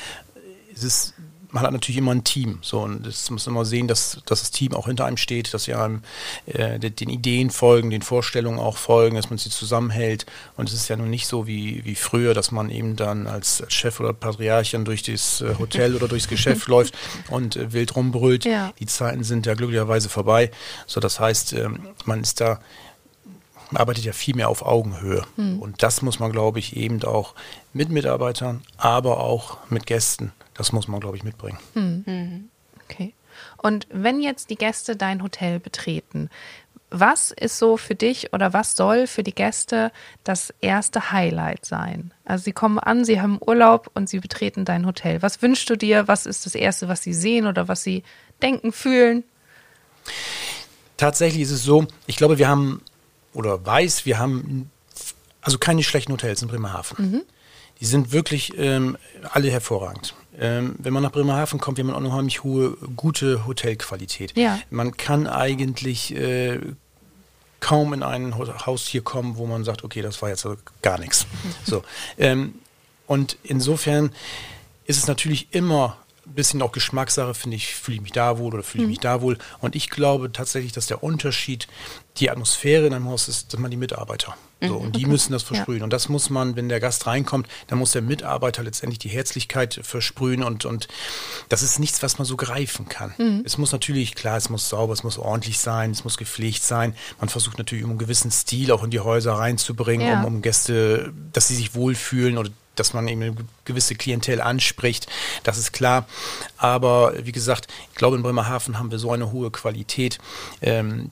es 0.72 0.84
ist, 0.84 1.14
man 1.52 1.64
hat 1.64 1.72
natürlich 1.72 1.98
immer 1.98 2.12
ein 2.12 2.24
Team. 2.24 2.58
So, 2.62 2.80
und 2.80 3.06
es 3.06 3.28
muss 3.30 3.46
immer 3.46 3.64
sehen, 3.64 3.88
dass, 3.88 4.20
dass 4.26 4.40
das 4.40 4.50
Team 4.50 4.72
auch 4.74 4.86
hinter 4.86 5.04
einem 5.04 5.16
steht, 5.16 5.52
dass 5.52 5.64
sie 5.64 5.74
einem 5.74 6.02
äh, 6.46 6.78
de- 6.78 6.90
den 6.90 7.08
Ideen 7.10 7.50
folgen, 7.50 7.90
den 7.90 8.02
Vorstellungen 8.02 8.58
auch 8.58 8.76
folgen, 8.76 9.16
dass 9.16 9.30
man 9.30 9.38
sie 9.38 9.50
zusammenhält. 9.50 10.26
Und 10.56 10.68
es 10.68 10.74
ist 10.74 10.88
ja 10.88 10.96
nun 10.96 11.10
nicht 11.10 11.26
so 11.26 11.46
wie, 11.46 11.84
wie 11.84 11.94
früher, 11.96 12.34
dass 12.34 12.52
man 12.52 12.70
eben 12.70 12.96
dann 12.96 13.26
als 13.26 13.62
Chef 13.68 13.98
oder 14.00 14.12
Patriarch 14.12 14.70
dann 14.70 14.84
durch 14.84 15.02
das 15.02 15.40
äh, 15.40 15.54
Hotel 15.58 15.96
oder 15.96 16.08
durchs 16.08 16.28
Geschäft 16.28 16.66
läuft 16.68 16.94
und 17.30 17.56
äh, 17.56 17.72
wild 17.72 17.96
rumbrüllt. 17.96 18.44
Ja. 18.44 18.72
Die 18.78 18.86
Zeiten 18.86 19.24
sind 19.24 19.46
ja 19.46 19.54
glücklicherweise 19.54 20.08
vorbei. 20.08 20.50
So, 20.86 21.00
das 21.00 21.18
heißt, 21.20 21.52
ähm, 21.54 21.80
man 22.04 22.20
ist 22.20 22.40
da 22.40 22.60
man 23.72 23.82
arbeitet 23.82 24.04
ja 24.04 24.12
viel 24.12 24.34
mehr 24.34 24.48
auf 24.48 24.62
Augenhöhe. 24.66 25.22
Und 25.36 25.84
das 25.84 26.02
muss 26.02 26.18
man, 26.18 26.32
glaube 26.32 26.58
ich, 26.58 26.74
eben 26.76 27.00
auch 27.04 27.36
mit 27.72 27.88
Mitarbeitern, 27.88 28.62
aber 28.78 29.20
auch 29.20 29.58
mit 29.68 29.86
Gästen, 29.86 30.32
das 30.60 30.72
muss 30.72 30.88
man, 30.88 31.00
glaube 31.00 31.16
ich, 31.16 31.24
mitbringen. 31.24 32.50
Okay. 32.84 33.14
Und 33.56 33.86
wenn 33.90 34.20
jetzt 34.20 34.50
die 34.50 34.56
Gäste 34.56 34.94
dein 34.94 35.22
Hotel 35.22 35.58
betreten, 35.58 36.28
was 36.90 37.30
ist 37.30 37.56
so 37.56 37.78
für 37.78 37.94
dich 37.94 38.34
oder 38.34 38.52
was 38.52 38.76
soll 38.76 39.06
für 39.06 39.22
die 39.22 39.34
Gäste 39.34 39.90
das 40.22 40.52
erste 40.60 41.12
Highlight 41.12 41.64
sein? 41.64 42.12
Also 42.26 42.44
sie 42.44 42.52
kommen 42.52 42.78
an, 42.78 43.06
sie 43.06 43.22
haben 43.22 43.38
Urlaub 43.40 43.90
und 43.94 44.10
sie 44.10 44.18
betreten 44.18 44.66
dein 44.66 44.84
Hotel. 44.84 45.22
Was 45.22 45.40
wünschst 45.40 45.70
du 45.70 45.76
dir? 45.76 46.08
Was 46.08 46.26
ist 46.26 46.44
das 46.44 46.54
Erste, 46.54 46.88
was 46.88 47.02
sie 47.02 47.14
sehen 47.14 47.46
oder 47.46 47.66
was 47.66 47.82
sie 47.82 48.02
denken, 48.42 48.70
fühlen? 48.70 49.24
Tatsächlich 50.98 51.40
ist 51.40 51.52
es 51.52 51.62
so, 51.62 51.86
ich 52.06 52.16
glaube, 52.16 52.36
wir 52.36 52.48
haben, 52.48 52.82
oder 53.32 53.64
weiß, 53.64 54.04
wir 54.04 54.18
haben 54.18 54.70
also 55.40 55.56
keine 55.56 55.82
schlechten 55.84 56.12
Hotels 56.12 56.42
in 56.42 56.48
Bremerhaven. 56.48 57.24
Die 57.80 57.86
sind 57.86 58.12
wirklich 58.12 58.52
ähm, 58.58 58.98
alle 59.32 59.50
hervorragend. 59.50 60.14
Ähm, 60.38 60.76
wenn 60.78 60.92
man 60.92 61.02
nach 61.02 61.12
Bremerhaven 61.12 61.60
kommt, 61.60 61.76
wir 61.76 61.84
haben 61.84 61.94
eine 61.94 62.06
unheimlich 62.06 62.42
hohe, 62.44 62.76
gute 62.96 63.46
Hotelqualität. 63.46 64.36
Ja. 64.36 64.58
Man 64.70 64.96
kann 64.96 65.26
eigentlich 65.26 66.14
äh, 66.14 66.60
kaum 67.60 67.92
in 67.92 68.02
ein 68.02 68.36
Haus 68.38 68.86
hier 68.86 69.02
kommen, 69.02 69.36
wo 69.36 69.46
man 69.46 69.64
sagt, 69.64 69.84
okay, 69.84 70.02
das 70.02 70.22
war 70.22 70.28
jetzt 70.28 70.46
gar 70.82 70.98
nichts. 70.98 71.26
So, 71.64 71.82
ähm, 72.18 72.54
und 73.06 73.36
insofern 73.42 74.10
ist 74.86 74.98
es 74.98 75.06
natürlich 75.06 75.48
immer 75.52 75.96
ein 76.30 76.34
bisschen 76.34 76.62
auch 76.62 76.72
Geschmackssache, 76.72 77.34
finde 77.34 77.56
ich, 77.56 77.74
fühle 77.74 77.96
ich 77.96 78.02
mich 78.02 78.12
da 78.12 78.38
wohl 78.38 78.54
oder 78.54 78.62
fühle 78.62 78.84
ich 78.84 78.88
mich 78.90 79.00
da 79.00 79.20
wohl. 79.20 79.36
Und 79.60 79.76
ich 79.76 79.90
glaube 79.90 80.32
tatsächlich, 80.32 80.72
dass 80.72 80.86
der 80.86 81.02
Unterschied 81.02 81.66
die 82.16 82.30
Atmosphäre 82.30 82.86
in 82.86 82.94
einem 82.94 83.08
Haus 83.08 83.28
ist, 83.28 83.52
dass 83.52 83.60
man 83.60 83.70
die 83.70 83.76
Mitarbeiter. 83.76 84.36
So, 84.62 84.76
und 84.76 84.94
die 84.94 85.06
müssen 85.06 85.32
das 85.32 85.42
versprühen. 85.42 85.82
Und 85.82 85.90
das 85.90 86.10
muss 86.10 86.28
man, 86.28 86.54
wenn 86.54 86.68
der 86.68 86.80
Gast 86.80 87.06
reinkommt, 87.06 87.48
dann 87.68 87.78
muss 87.78 87.92
der 87.92 88.02
Mitarbeiter 88.02 88.62
letztendlich 88.62 88.98
die 88.98 89.08
Herzlichkeit 89.08 89.80
versprühen. 89.82 90.42
Und, 90.42 90.66
und 90.66 90.86
das 91.48 91.62
ist 91.62 91.78
nichts, 91.78 92.02
was 92.02 92.18
man 92.18 92.26
so 92.26 92.36
greifen 92.36 92.86
kann. 92.86 93.42
Es 93.46 93.56
muss 93.56 93.72
natürlich, 93.72 94.14
klar, 94.14 94.36
es 94.36 94.50
muss 94.50 94.68
sauber, 94.68 94.92
es 94.92 95.02
muss 95.02 95.18
ordentlich 95.18 95.58
sein, 95.58 95.92
es 95.92 96.04
muss 96.04 96.18
gepflegt 96.18 96.62
sein. 96.62 96.94
Man 97.20 97.30
versucht 97.30 97.56
natürlich, 97.56 97.84
um 97.84 97.90
einen 97.90 97.98
gewissen 97.98 98.30
Stil 98.30 98.70
auch 98.72 98.84
in 98.84 98.90
die 98.90 99.00
Häuser 99.00 99.32
reinzubringen, 99.32 100.06
Ja. 100.06 100.18
um, 100.20 100.26
um 100.26 100.42
Gäste, 100.42 101.10
dass 101.32 101.48
sie 101.48 101.56
sich 101.56 101.74
wohlfühlen 101.74 102.36
oder 102.36 102.50
dass 102.76 102.94
man 102.94 103.06
eben 103.08 103.22
eine 103.22 103.36
gewisse 103.64 103.94
Klientel 103.94 104.40
anspricht, 104.40 105.06
das 105.42 105.58
ist 105.58 105.72
klar. 105.72 106.06
Aber 106.56 107.12
wie 107.24 107.32
gesagt, 107.32 107.66
ich 107.90 107.96
glaube, 107.96 108.16
in 108.16 108.22
Bremerhaven 108.22 108.78
haben 108.78 108.90
wir 108.90 108.98
so 108.98 109.12
eine 109.12 109.32
hohe 109.32 109.50
Qualität. 109.50 110.18
Ähm, 110.62 111.10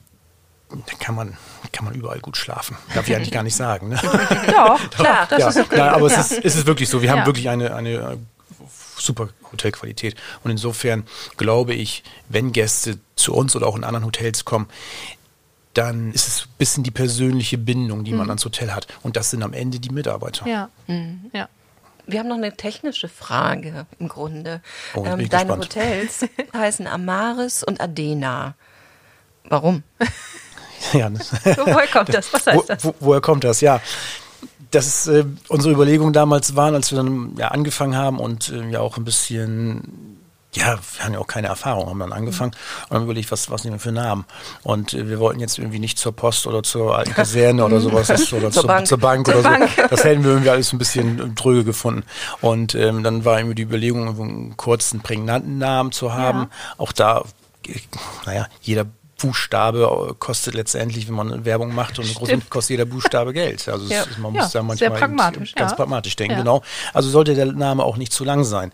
da 0.69 0.93
kann 0.99 1.15
man, 1.15 1.37
kann 1.71 1.85
man 1.85 1.95
überall 1.95 2.19
gut 2.19 2.37
schlafen. 2.37 2.77
Darf 2.93 3.07
ich 3.07 3.15
eigentlich 3.15 3.31
gar 3.31 3.43
nicht 3.43 3.55
sagen. 3.55 3.89
Ne? 3.89 3.99
Ja, 4.47 4.77
klar, 4.91 5.27
das 5.29 5.39
ja, 5.39 5.47
ist 5.49 5.57
okay. 5.57 5.77
nein, 5.77 5.89
aber 5.89 6.07
es, 6.07 6.13
ja. 6.13 6.21
ist, 6.21 6.31
es 6.45 6.55
ist 6.55 6.65
wirklich 6.65 6.89
so. 6.89 7.01
Wir 7.01 7.11
haben 7.11 7.19
Ja. 7.19 7.25
wirklich 7.25 7.49
eine, 7.49 7.75
eine 7.75 8.17
super 8.97 9.29
Hotelqualität. 9.51 10.15
Und 10.43 10.51
insofern 10.51 11.05
glaube 11.37 11.73
ich, 11.73 12.03
wenn 12.27 12.51
Gäste 12.51 12.99
zu 13.15 13.33
uns 13.33 13.55
oder 13.55 13.67
auch 13.67 13.75
in 13.75 13.83
anderen 13.83 14.05
Hotels 14.05 14.45
kommen, 14.45 14.67
dann 15.73 16.11
ist 16.13 16.27
es 16.27 16.41
ein 16.45 16.53
bisschen 16.57 16.83
die 16.83 16.91
persönliche 16.91 17.57
Bindung, 17.57 18.03
die 18.03 18.13
man 18.13 18.27
ans 18.27 18.43
Hotel 18.43 18.71
hat. 18.71 18.87
Und 19.03 19.15
das 19.15 19.29
sind 19.29 19.43
am 19.43 19.53
Ende 19.53 19.79
die 19.79 19.89
Mitarbeiter. 19.89 20.45
Mhm. 20.45 20.51
Ja. 20.51 21.39
ja. 21.39 21.49
Wir 22.07 22.19
haben 22.19 22.27
noch 22.27 22.37
eine 22.37 22.55
technische 22.55 23.07
Frage 23.07 23.85
im 23.99 24.07
Grunde. 24.07 24.61
Oh, 24.95 25.05
ich 25.17 25.29
deine 25.29 25.55
gespannt. 25.55 25.65
Hotels 25.65 26.25
heißen 26.53 26.87
Amaris 26.87 27.63
und 27.63 27.81
Adena. 27.81 28.55
Warum? 29.43 29.83
Ja, 30.93 31.09
ne? 31.09 31.19
Woher 31.43 31.87
kommt 31.87 32.13
das? 32.13 32.31
Was 32.31 32.45
wo, 32.45 32.51
heißt 32.51 32.69
das? 32.69 32.85
wo, 32.85 32.95
woher 33.01 33.19
kommt 33.19 33.43
das? 33.43 33.59
Ja, 33.59 33.81
das 34.71 34.87
ist 34.87 35.07
äh, 35.07 35.25
unsere 35.49 35.73
Überlegungen 35.73 36.13
damals 36.13 36.55
waren, 36.55 36.73
als 36.73 36.91
wir 36.91 36.97
dann 36.97 37.35
ja, 37.37 37.49
angefangen 37.49 37.97
haben 37.97 38.17
und 38.17 38.49
äh, 38.49 38.69
ja 38.69 38.79
auch 38.79 38.97
ein 38.97 39.03
bisschen 39.03 40.18
ja, 40.55 40.79
wir 40.95 41.05
haben 41.05 41.13
ja 41.13 41.19
auch 41.19 41.27
keine 41.27 41.47
Erfahrung, 41.47 41.89
haben 41.89 41.99
dann 41.99 42.11
angefangen 42.13 42.53
und 42.89 42.95
haben 42.95 43.03
überlegt, 43.03 43.31
was, 43.31 43.51
was 43.51 43.63
nehmen 43.63 43.75
wir 43.75 43.79
für 43.79 43.91
Namen. 43.91 44.25
Und 44.63 44.93
äh, 44.93 45.07
wir 45.07 45.19
wollten 45.19 45.39
jetzt 45.39 45.59
irgendwie 45.59 45.79
nicht 45.79 45.99
zur 45.99 46.11
Post 46.15 46.47
oder 46.47 46.63
zur 46.63 46.97
alten 46.97 47.13
Kaserne 47.13 47.63
oder 47.63 47.79
sowas 47.79 48.09
oder 48.33 48.49
Zur 48.49 48.51
zur, 48.51 48.67
Bank. 48.67 48.87
zur 48.87 48.97
Bank 48.97 49.25
Zur 49.27 49.35
oder 49.39 49.49
Bank. 49.49 49.69
so. 49.75 49.87
Das 49.89 50.03
hätten 50.03 50.23
wir 50.23 50.31
irgendwie 50.31 50.49
alles 50.49 50.73
ein 50.73 50.79
bisschen 50.79 51.35
dröge 51.35 51.63
gefunden. 51.63 52.03
Und 52.41 52.73
ähm, 52.73 53.03
dann 53.03 53.25
war 53.25 53.37
irgendwie 53.37 53.55
die 53.55 53.63
Überlegung, 53.63 54.07
einen 54.19 54.57
kurzen, 54.57 55.01
prägnanten 55.01 55.59
Namen 55.59 55.91
zu 55.91 56.13
haben. 56.13 56.39
Ja. 56.39 56.49
Auch 56.77 56.91
da, 56.93 57.23
äh, 57.67 57.73
naja, 58.25 58.47
jeder 58.61 58.85
Buchstabe 59.19 60.15
kostet 60.19 60.53
letztendlich, 60.55 61.07
wenn 61.07 61.15
man 61.15 61.45
Werbung 61.45 61.73
macht 61.75 61.99
und 61.99 62.05
Stimmt. 62.05 62.49
kostet 62.49 62.71
jeder 62.71 62.85
Buchstabe 62.85 63.33
Geld. 63.33 63.67
Also 63.69 63.85
Ja. 63.91 64.01
ist, 64.03 64.17
man 64.17 64.33
Ja, 64.33 64.43
muss 64.43 64.51
da 64.51 64.63
manchmal 64.63 64.91
pragmatisch, 64.91 65.55
ganz 65.55 65.71
ja. 65.71 65.75
pragmatisch 65.77 66.15
denken, 66.15 66.37
genau. 66.37 66.61
Also 66.93 67.09
sollte 67.09 67.35
der 67.35 67.45
Name 67.47 67.83
auch 67.83 67.97
nicht 67.97 68.11
zu 68.13 68.23
lang 68.23 68.43
sein. 68.43 68.71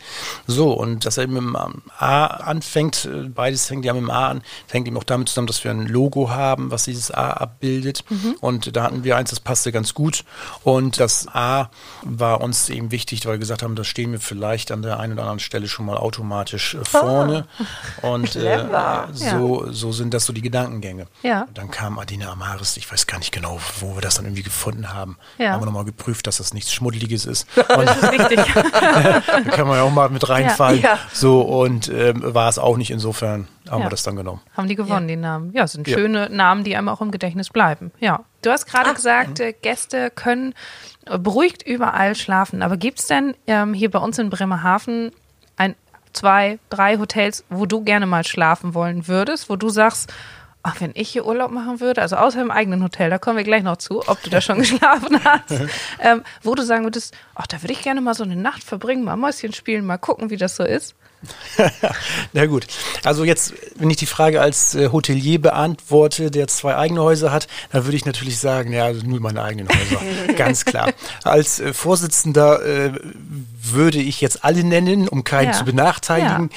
So, 0.48 0.72
und 0.74 1.06
dass 1.06 1.18
er 1.18 1.24
eben 1.24 1.34
mit 1.34 1.44
dem 1.44 1.56
A 1.98 2.26
anfängt, 2.26 3.06
äh, 3.06 3.28
beides 3.30 3.66
fängt 3.68 3.86
ja 3.86 3.94
mit 3.94 4.04
dem 4.04 4.10
A 4.12 4.30
an, 4.30 4.42
fängt 4.68 4.88
eben 4.88 4.98
auch 4.98 5.04
damit 5.04 5.30
zusammen, 5.30 5.48
dass 5.48 5.64
wir 5.64 5.72
ein 5.72 5.88
Logo 5.88 6.30
haben, 6.30 6.72
was 6.72 6.84
dieses 6.86 7.12
A 7.12 7.32
abbildet. 7.32 8.04
Mhm. 8.10 8.36
Und 8.42 8.76
da 8.76 8.84
hatten 8.84 9.04
wir 9.04 9.18
eins, 9.18 9.32
das 9.32 9.40
passte 9.40 9.72
ganz 9.72 9.94
gut. 9.94 10.24
Und 10.64 11.00
das 11.00 11.28
A 11.34 11.70
war 12.04 12.42
uns 12.42 12.70
eben 12.70 12.92
wichtig, 12.92 13.26
weil 13.26 13.34
wir 13.34 13.40
gesagt 13.40 13.64
haben, 13.64 13.76
da 13.76 13.84
stehen 13.84 14.12
wir 14.12 14.20
vielleicht 14.20 14.72
an 14.72 14.82
der 14.82 15.00
einen 15.00 15.14
oder 15.14 15.24
anderen 15.24 15.40
Stelle 15.40 15.68
schon 15.68 15.86
mal 15.86 15.98
automatisch 15.98 16.76
äh, 16.76 16.86
vorne. 16.86 17.48
Und 18.02 18.36
äh, 18.36 18.66
so, 19.14 19.66
so 19.72 19.92
sind 19.92 20.14
das 20.14 20.26
so 20.26 20.34
die 20.36 20.42
Gedankengänge. 20.44 21.08
Ja. 21.24 21.42
Und 21.44 21.58
dann 21.58 21.72
kam 21.72 21.98
Adina 21.98 22.32
Amaris, 22.32 22.78
ich 22.78 22.92
weiß 22.92 23.08
gar 23.08 23.18
nicht 23.18 23.32
genau, 23.32 23.60
wo 23.80 23.96
wir 23.96 24.02
das 24.02 24.16
dann 24.16 24.26
irgendwie 24.26 24.44
gefunden 24.44 24.94
haben. 24.94 25.18
Ja. 25.40 25.54
Haben 25.54 25.62
wir 25.62 25.66
nochmal 25.66 25.86
geprüft, 25.86 26.28
dass 26.28 26.38
das 26.38 26.54
nichts 26.54 26.72
Schmuddeliges 26.74 27.26
ist. 27.26 27.48
Und 27.58 27.66
Das 27.88 27.98
ist 28.04 28.12
wichtig. 28.12 28.40
da 28.54 29.22
kann 29.52 29.68
man 29.68 29.78
ja 29.78 29.84
auch 29.84 29.92
mal 29.92 30.10
mit 30.10 30.28
reinfallen. 30.30 30.82
Ja. 30.82 31.00
So, 31.12 31.42
und 31.42 31.88
ähm, 31.90 32.22
war 32.24 32.50
es 32.50 32.60
auch 32.60 32.78
nicht. 32.78 32.92
Insofern 32.92 33.48
haben 33.70 33.80
Ja. 33.80 33.86
wir 33.88 33.90
das 33.90 34.04
dann 34.04 34.16
genommen. 34.16 34.42
Haben 34.56 34.68
die 34.68 34.76
gewonnen, 34.76 35.08
die 35.08 35.16
Namen. 35.16 35.52
Ja, 35.54 35.66
sind 35.66 35.88
Ja. 35.88 35.98
schöne 35.98 36.30
Namen, 36.30 36.64
die 36.64 36.76
einem 36.76 36.90
auch 36.90 37.02
im 37.02 37.10
Gedächtnis 37.12 37.50
bleiben. 37.50 37.92
Ja. 38.00 38.20
Du 38.44 38.52
hast 38.52 38.68
gerade 38.68 38.94
gesagt, 38.94 39.40
äh, 39.40 39.54
Gäste 39.54 40.12
können 40.12 40.54
beruhigt 41.06 41.64
überall 41.64 42.16
schlafen. 42.16 42.62
Aber 42.62 42.78
gibt 42.78 43.00
es 43.00 43.08
denn 43.08 43.36
ähm, 43.48 43.74
hier 43.74 43.90
bei 43.92 44.00
uns 44.00 44.18
in 44.20 44.30
Bremerhaven 44.30 45.12
ein, 45.58 45.76
zwei, 46.16 46.60
drei 46.70 46.98
Hotels, 46.98 47.44
wo 47.50 47.66
du 47.66 47.84
gerne 47.84 48.06
mal 48.06 48.26
schlafen 48.26 48.74
wollen 48.74 49.08
würdest, 49.08 49.50
wo 49.50 49.56
du 49.56 49.70
sagst, 49.70 50.12
ach, 50.64 50.82
wenn 50.82 50.92
ich 50.96 51.10
hier 51.10 51.26
Urlaub 51.26 51.52
machen 51.52 51.80
würde, 51.80 52.02
also 52.02 52.16
außer 52.16 52.42
im 52.42 52.50
eigenen 52.50 52.82
Hotel, 52.82 53.12
da 53.12 53.20
kommen 53.20 53.38
wir 53.38 53.44
gleich 53.44 53.62
noch 53.62 53.78
zu, 53.78 54.08
ob 54.08 54.22
du 54.24 54.32
da 54.32 54.42
schon 54.42 54.58
geschlafen 54.60 55.24
hast, 55.24 55.52
ähm, 56.00 56.24
wo 56.42 56.56
du 56.56 56.64
sagen 56.64 56.86
würdest, 56.86 57.16
ach, 57.36 57.46
da 57.46 57.62
würde 57.62 57.74
ich 57.74 57.84
gerne 57.84 58.02
mal 58.02 58.16
so 58.16 58.24
eine 58.24 58.36
Nacht 58.36 58.64
verbringen, 58.64 59.04
mal 59.04 59.16
Mäuschen 59.16 59.54
spielen, 59.54 59.86
mal 59.86 59.98
gucken, 59.98 60.32
wie 60.32 60.38
das 60.38 60.56
so 60.56 60.64
ist. 60.64 60.96
Na 62.34 62.46
gut. 62.46 62.68
Also 63.04 63.24
jetzt, 63.24 63.54
wenn 63.76 63.90
ich 63.90 63.98
die 63.98 64.06
Frage 64.06 64.42
als 64.42 64.76
äh, 64.76 64.90
Hotelier 64.92 65.42
beantworte, 65.42 66.32
der 66.32 66.48
zwei 66.48 66.76
eigene 66.76 67.02
Häuser 67.02 67.32
hat, 67.32 67.48
dann 67.72 67.86
würde 67.86 67.98
ich 67.98 68.06
natürlich 68.06 68.40
sagen, 68.40 68.72
ja, 68.74 68.86
also 68.86 69.06
nur 69.06 69.20
meine 69.20 69.42
eigenen 69.44 69.68
Häuser. 69.70 70.34
Ganz 70.38 70.66
klar. 70.66 70.92
Als 71.24 71.60
äh, 71.60 71.74
Vorsitzender 71.74 72.64
äh, 72.66 72.92
würde 73.62 74.00
ich 74.00 74.22
jetzt 74.22 74.44
alle 74.44 74.64
nennen, 74.64 75.08
um 75.08 75.24
keinen 75.24 75.48
Ja. 75.48 75.54
zu 75.54 75.66
benachteiligen. 75.66 76.50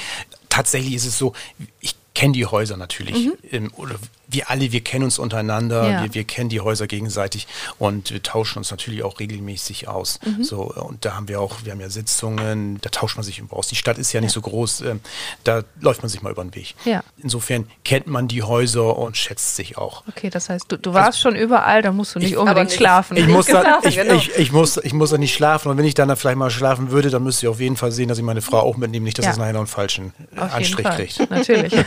Tatsächlich 0.48 0.94
ist 0.94 1.06
es 1.06 1.18
so, 1.18 1.32
ich 1.80 1.94
kenne 2.14 2.32
die 2.32 2.46
Häuser 2.46 2.76
natürlich. 2.76 3.30
Ähm, 3.50 3.70
oder 3.76 3.94
wir 4.30 4.50
alle, 4.50 4.72
wir 4.72 4.80
kennen 4.82 5.04
uns 5.04 5.18
untereinander, 5.18 5.88
Ja. 5.90 6.02
wir, 6.04 6.14
wir 6.14 6.24
kennen 6.24 6.48
die 6.50 6.60
Häuser 6.60 6.86
gegenseitig 6.86 7.46
und 7.78 8.10
wir 8.12 8.22
tauschen 8.22 8.58
uns 8.58 8.70
natürlich 8.70 9.02
auch 9.02 9.18
regelmäßig 9.20 9.88
aus. 9.88 10.20
So, 10.42 10.62
und 10.72 11.04
da 11.04 11.14
haben 11.14 11.28
wir 11.28 11.40
auch, 11.40 11.56
wir 11.64 11.72
haben 11.72 11.80
ja 11.80 11.88
Sitzungen, 11.90 12.78
da 12.82 12.90
tauscht 12.90 13.16
man 13.16 13.24
sich 13.24 13.38
irgendwo 13.38 13.56
aus. 13.56 13.68
Die 13.68 13.76
Stadt 13.76 13.98
ist 13.98 14.12
ja 14.12 14.20
nicht 14.20 14.32
so 14.32 14.40
groß, 14.40 14.82
ähm, 14.82 15.00
da 15.44 15.62
läuft 15.80 16.02
man 16.02 16.08
sich 16.10 16.20
mal 16.22 16.30
über 16.30 16.42
den 16.44 16.54
Weg. 16.54 16.74
Ja. 16.84 17.02
Insofern 17.22 17.66
kennt 17.84 18.06
man 18.06 18.28
die 18.28 18.42
Häuser 18.42 18.96
und 18.98 19.16
schätzt 19.16 19.56
sich 19.56 19.78
auch. 19.78 20.02
Okay, 20.08 20.28
das 20.30 20.48
heißt, 20.50 20.66
du, 20.70 20.76
du 20.76 20.92
warst 20.92 21.20
schon 21.20 21.34
überall, 21.34 21.82
da 21.82 21.90
musst 21.92 22.14
du 22.14 22.18
nicht 22.18 22.32
Ich- 22.32 22.36
unbedingt 22.36 22.66
nicht- 22.68 22.76
schlafen. 22.76 23.16
Ich 23.16 23.26
muss, 23.26 23.46
da, 23.46 23.78
ich, 23.82 23.96
genau. 23.96 24.14
ich, 24.14 24.36
ich, 24.36 24.52
muss, 24.52 24.76
ich 24.76 24.92
muss 24.92 25.10
da 25.10 25.18
nicht 25.18 25.34
schlafen 25.34 25.70
und 25.70 25.78
wenn 25.78 25.84
ich 25.86 25.94
dann 25.94 26.08
da 26.08 26.16
vielleicht 26.16 26.36
mal 26.38 26.50
schlafen 26.50 26.90
würde, 26.90 27.08
dann 27.10 27.22
müsste 27.22 27.46
ich 27.46 27.50
auf 27.50 27.60
jeden 27.60 27.76
Fall 27.76 27.92
sehen, 27.92 28.08
dass 28.08 28.18
ich 28.18 28.24
meine 28.24 28.42
Frau 28.42 28.60
auch 28.60 28.76
mitnehme, 28.76 29.04
nicht, 29.04 29.16
dass 29.18 29.24
Ja. 29.24 29.30
es 29.32 29.38
nachher 29.38 29.52
noch 29.54 29.60
einen 29.60 29.66
falschen 29.66 30.12
äh, 30.36 30.40
Auf 30.40 30.58
jeden 30.58 30.76
Anstrich 30.76 30.86
Fall. 30.86 30.96
kriegt. 30.96 31.30
Natürlich. 31.30 31.72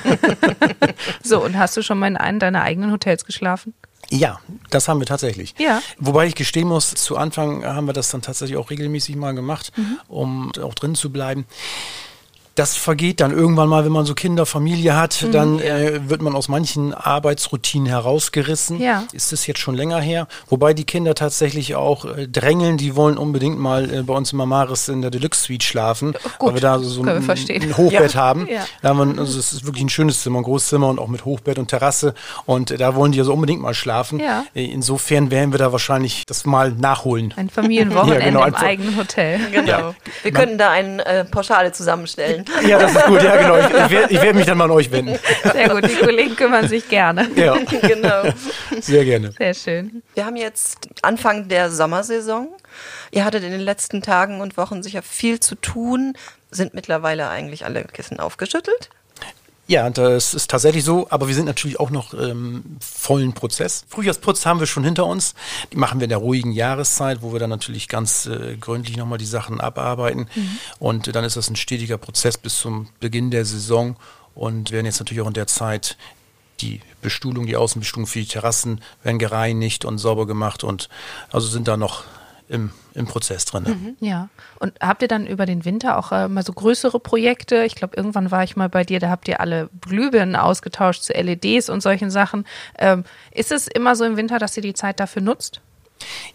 so, 1.24 1.44
und 1.44 1.58
hast 1.58 1.78
du 1.78 1.82
schon 1.84 2.00
mal 2.00 2.08
in 2.32 2.40
deiner 2.40 2.64
eigenen 2.64 2.92
Hotels 2.92 3.26
geschlafen? 3.26 3.74
Ja, 4.10 4.40
das 4.72 4.88
haben 4.88 5.00
wir 5.00 5.06
tatsächlich. 5.08 5.54
Ja. 5.60 5.82
Wobei 6.00 6.26
ich 6.26 6.36
gestehen 6.36 6.68
muss, 6.68 6.90
zu 6.96 7.16
Anfang 7.18 7.64
haben 7.64 7.86
wir 7.86 7.94
das 7.94 8.10
dann 8.10 8.22
tatsächlich 8.22 8.58
auch 8.58 8.70
regelmäßig 8.70 9.16
mal 9.16 9.34
gemacht, 9.34 9.72
Mhm. 9.78 10.00
um 10.08 10.52
auch 10.62 10.74
drin 10.74 10.96
zu 10.96 11.12
bleiben. 11.12 11.46
Das 12.56 12.76
vergeht 12.76 13.22
dann 13.22 13.32
irgendwann 13.32 13.70
mal, 13.70 13.86
wenn 13.86 13.94
man 13.94 14.06
so 14.06 14.14
Kinder, 14.14 14.46
Familie 14.46 14.96
hat, 14.96 15.22
Mhm. 15.22 15.32
dann 15.32 15.60
äh, 15.60 16.10
wird 16.10 16.22
man 16.22 16.36
aus 16.36 16.50
manchen 16.50 16.94
Arbeitsroutinen 16.94 17.88
herausgerissen. 17.88 18.80
Ja. 18.82 19.04
Ist 19.14 19.32
es 19.32 19.48
jetzt 19.48 19.60
schon 19.62 19.74
länger 19.76 20.00
her? 20.02 20.28
Wobei 20.50 20.74
die 20.74 20.84
Kinder 20.84 21.16
tatsächlich 21.16 21.76
auch 21.76 22.04
äh, 22.06 22.28
drängeln, 22.28 22.76
die 22.78 22.96
wollen 22.98 23.18
unbedingt 23.18 23.58
mal 23.58 23.94
äh, 23.94 24.04
bei 24.04 24.14
uns 24.14 24.34
im 24.34 24.38
Mamaris 24.40 24.90
in 24.90 25.02
der 25.02 25.12
Deluxe 25.12 25.42
Suite 25.44 25.64
schlafen, 25.64 26.12
gut, 26.40 26.50
weil 26.50 26.54
wir 26.56 26.62
da 26.62 26.80
so 26.80 27.02
können 27.04 27.26
wir 27.26 27.34
ein, 27.34 27.62
ein 27.64 27.78
Hochbett 27.78 28.14
Ja. 28.16 28.20
haben. 28.20 28.48
Ja. 28.50 28.66
Da 28.82 28.90
haben 28.90 29.16
wir, 29.16 29.22
also 29.22 29.40
es 29.40 29.54
ist 29.54 29.66
wirklich 29.66 29.84
ein 29.86 29.90
schönes 29.90 30.22
Zimmer, 30.22 30.40
ein 30.40 30.44
großes 30.44 30.68
Zimmer 30.70 30.90
und 30.90 31.00
auch 31.00 31.08
mit 31.08 31.24
Hochbett 31.24 31.58
und 31.58 31.70
Terrasse. 31.70 32.14
Und 32.46 32.70
äh, 32.72 32.78
da 32.78 32.96
wollen 32.96 33.14
die 33.14 33.20
also 33.20 33.34
unbedingt 33.34 33.62
mal 33.62 33.74
schlafen. 33.74 34.20
Ja. 34.20 34.44
Äh, 34.54 34.66
Insofern 34.66 35.32
werden 35.32 35.54
wir 35.54 35.58
da 35.60 35.72
wahrscheinlich 35.72 36.26
das 36.26 36.46
mal 36.46 36.72
nachholen. 36.74 37.34
Ein 37.38 37.50
Familienwochenende 37.50 38.20
Ja, 38.20 38.26
genau, 38.26 38.40
im 38.42 38.46
einfach- 38.48 38.64
eigenen 38.64 38.98
Hotel. 38.98 39.40
Genau. 39.52 39.68
Ja. 39.68 39.96
Wir 40.24 40.32
könnten 40.34 40.58
da 40.58 40.70
eine 40.70 41.06
äh, 41.06 41.24
Pauschale 41.24 41.72
zusammenstellen. 41.72 42.41
Ja, 42.68 42.80
das 42.80 42.96
ist 42.96 43.06
gut, 43.06 43.22
ja 43.22 43.36
genau. 43.38 43.58
Ich, 43.58 43.66
ich 43.66 43.92
werde 43.92 44.22
werd 44.22 44.36
mich 44.36 44.46
dann 44.46 44.58
mal 44.58 44.66
an 44.66 44.72
euch 44.72 44.92
wenden. 44.92 45.18
Sehr 45.52 45.70
gut, 45.70 45.90
die 45.90 45.96
Kollegen 45.96 46.36
kümmern 46.36 46.68
sich 46.68 46.88
gerne. 46.88 47.30
Ja, 47.36 47.58
genau. 47.82 48.24
sehr 48.80 49.06
gerne. 49.06 49.34
Sehr 49.38 49.54
schön. 49.54 50.04
Wir 50.14 50.26
haben 50.26 50.36
jetzt 50.36 50.90
Anfang 51.02 51.48
der 51.48 51.72
Sommersaison. 51.72 52.50
Ihr 53.12 53.26
hattet 53.26 53.44
in 53.44 53.52
den 53.52 53.62
letzten 53.62 54.02
Tagen 54.02 54.42
und 54.42 54.58
Wochen 54.58 54.84
sicher 54.84 55.02
viel 55.02 55.40
zu 55.40 55.56
tun. 55.56 56.14
Sind 56.52 56.74
mittlerweile 56.74 57.30
eigentlich 57.30 57.66
alle 57.66 57.84
Kissen 57.86 58.20
aufgeschüttelt? 58.20 58.90
Ja, 59.72 59.90
das 59.90 60.34
ist 60.34 60.52
tatsächlich 60.52 60.84
so, 60.84 61.08
aber 61.12 61.30
wir 61.30 61.34
sind 61.34 61.46
natürlich 61.46 61.80
auch 61.80 61.92
noch 61.92 62.14
ähm, 62.14 62.76
vollen 62.82 63.32
Prozess. 63.32 63.86
Frühjahrsputz 63.88 64.46
haben 64.46 64.60
wir 64.60 64.68
schon 64.68 64.84
hinter 64.84 65.06
uns. 65.06 65.34
Die 65.72 65.78
machen 65.78 66.02
wir 66.02 66.04
in 66.04 66.10
der 66.10 66.18
ruhigen 66.18 66.52
Jahreszeit, 66.52 67.22
wo 67.22 67.32
wir 67.32 67.40
dann 67.40 67.52
natürlich 67.52 67.88
ganz 67.88 68.26
äh, 68.26 68.58
gründlich 68.60 68.98
nochmal 68.98 69.18
die 69.18 69.26
Sachen 69.26 69.62
abarbeiten. 69.62 70.28
Und 70.80 71.08
äh, 71.08 71.14
dann 71.14 71.24
ist 71.24 71.38
das 71.38 71.50
ein 71.50 71.56
stetiger 71.56 71.98
Prozess 71.98 72.38
bis 72.38 72.58
zum 72.58 72.90
Beginn 73.00 73.32
der 73.32 73.46
Saison 73.46 73.96
und 74.36 74.72
werden 74.72 74.88
jetzt 74.88 75.00
natürlich 75.00 75.22
auch 75.22 75.28
in 75.28 75.36
der 75.36 75.48
Zeit 75.48 75.96
die 76.60 76.82
Bestuhlung, 77.02 77.46
die 77.46 77.56
Außenbestuhlung 77.56 78.08
für 78.08 78.20
die 78.20 78.28
Terrassen 78.28 78.82
werden 79.04 79.20
gereinigt 79.20 79.86
und 79.86 80.00
sauber 80.00 80.28
gemacht 80.28 80.66
und 80.66 80.90
also 81.32 81.48
sind 81.48 81.70
da 81.70 81.78
noch 81.78 82.04
im, 82.50 82.72
im 82.94 83.06
Prozess 83.06 83.46
drin. 83.46 83.64
Mhm. 83.64 84.06
Ja. 84.06 84.30
Und 84.60 84.74
habt 84.82 85.02
ihr 85.02 85.08
dann 85.08 85.26
über 85.26 85.46
den 85.46 85.66
Winter 85.66 85.98
auch 85.98 86.12
äh, 86.12 86.28
mal 86.28 86.44
so 86.44 86.54
größere 86.54 87.00
Projekte? 87.00 87.64
Ich 87.64 87.76
glaube, 87.76 87.96
irgendwann 87.96 88.32
war 88.32 88.44
ich 88.44 88.56
mal 88.56 88.70
bei 88.70 88.84
dir, 88.84 89.00
da 89.00 89.10
habt 89.10 89.28
ihr 89.28 89.40
alle 89.40 89.70
Glühbirnen 89.82 90.36
ausgetauscht 90.36 91.04
zu 91.04 91.14
LEDs 91.14 91.70
und 91.70 91.82
solchen 91.82 92.12
Sachen. 92.12 92.46
Ähm, 92.78 93.04
ist 93.32 93.52
es 93.52 93.68
immer 93.68 93.96
so 93.96 94.04
im 94.04 94.18
Winter, 94.18 94.40
dass 94.40 94.58
ihr 94.58 94.64
die 94.64 94.74
Zeit 94.74 95.00
dafür 95.00 95.22
nutzt? 95.22 95.62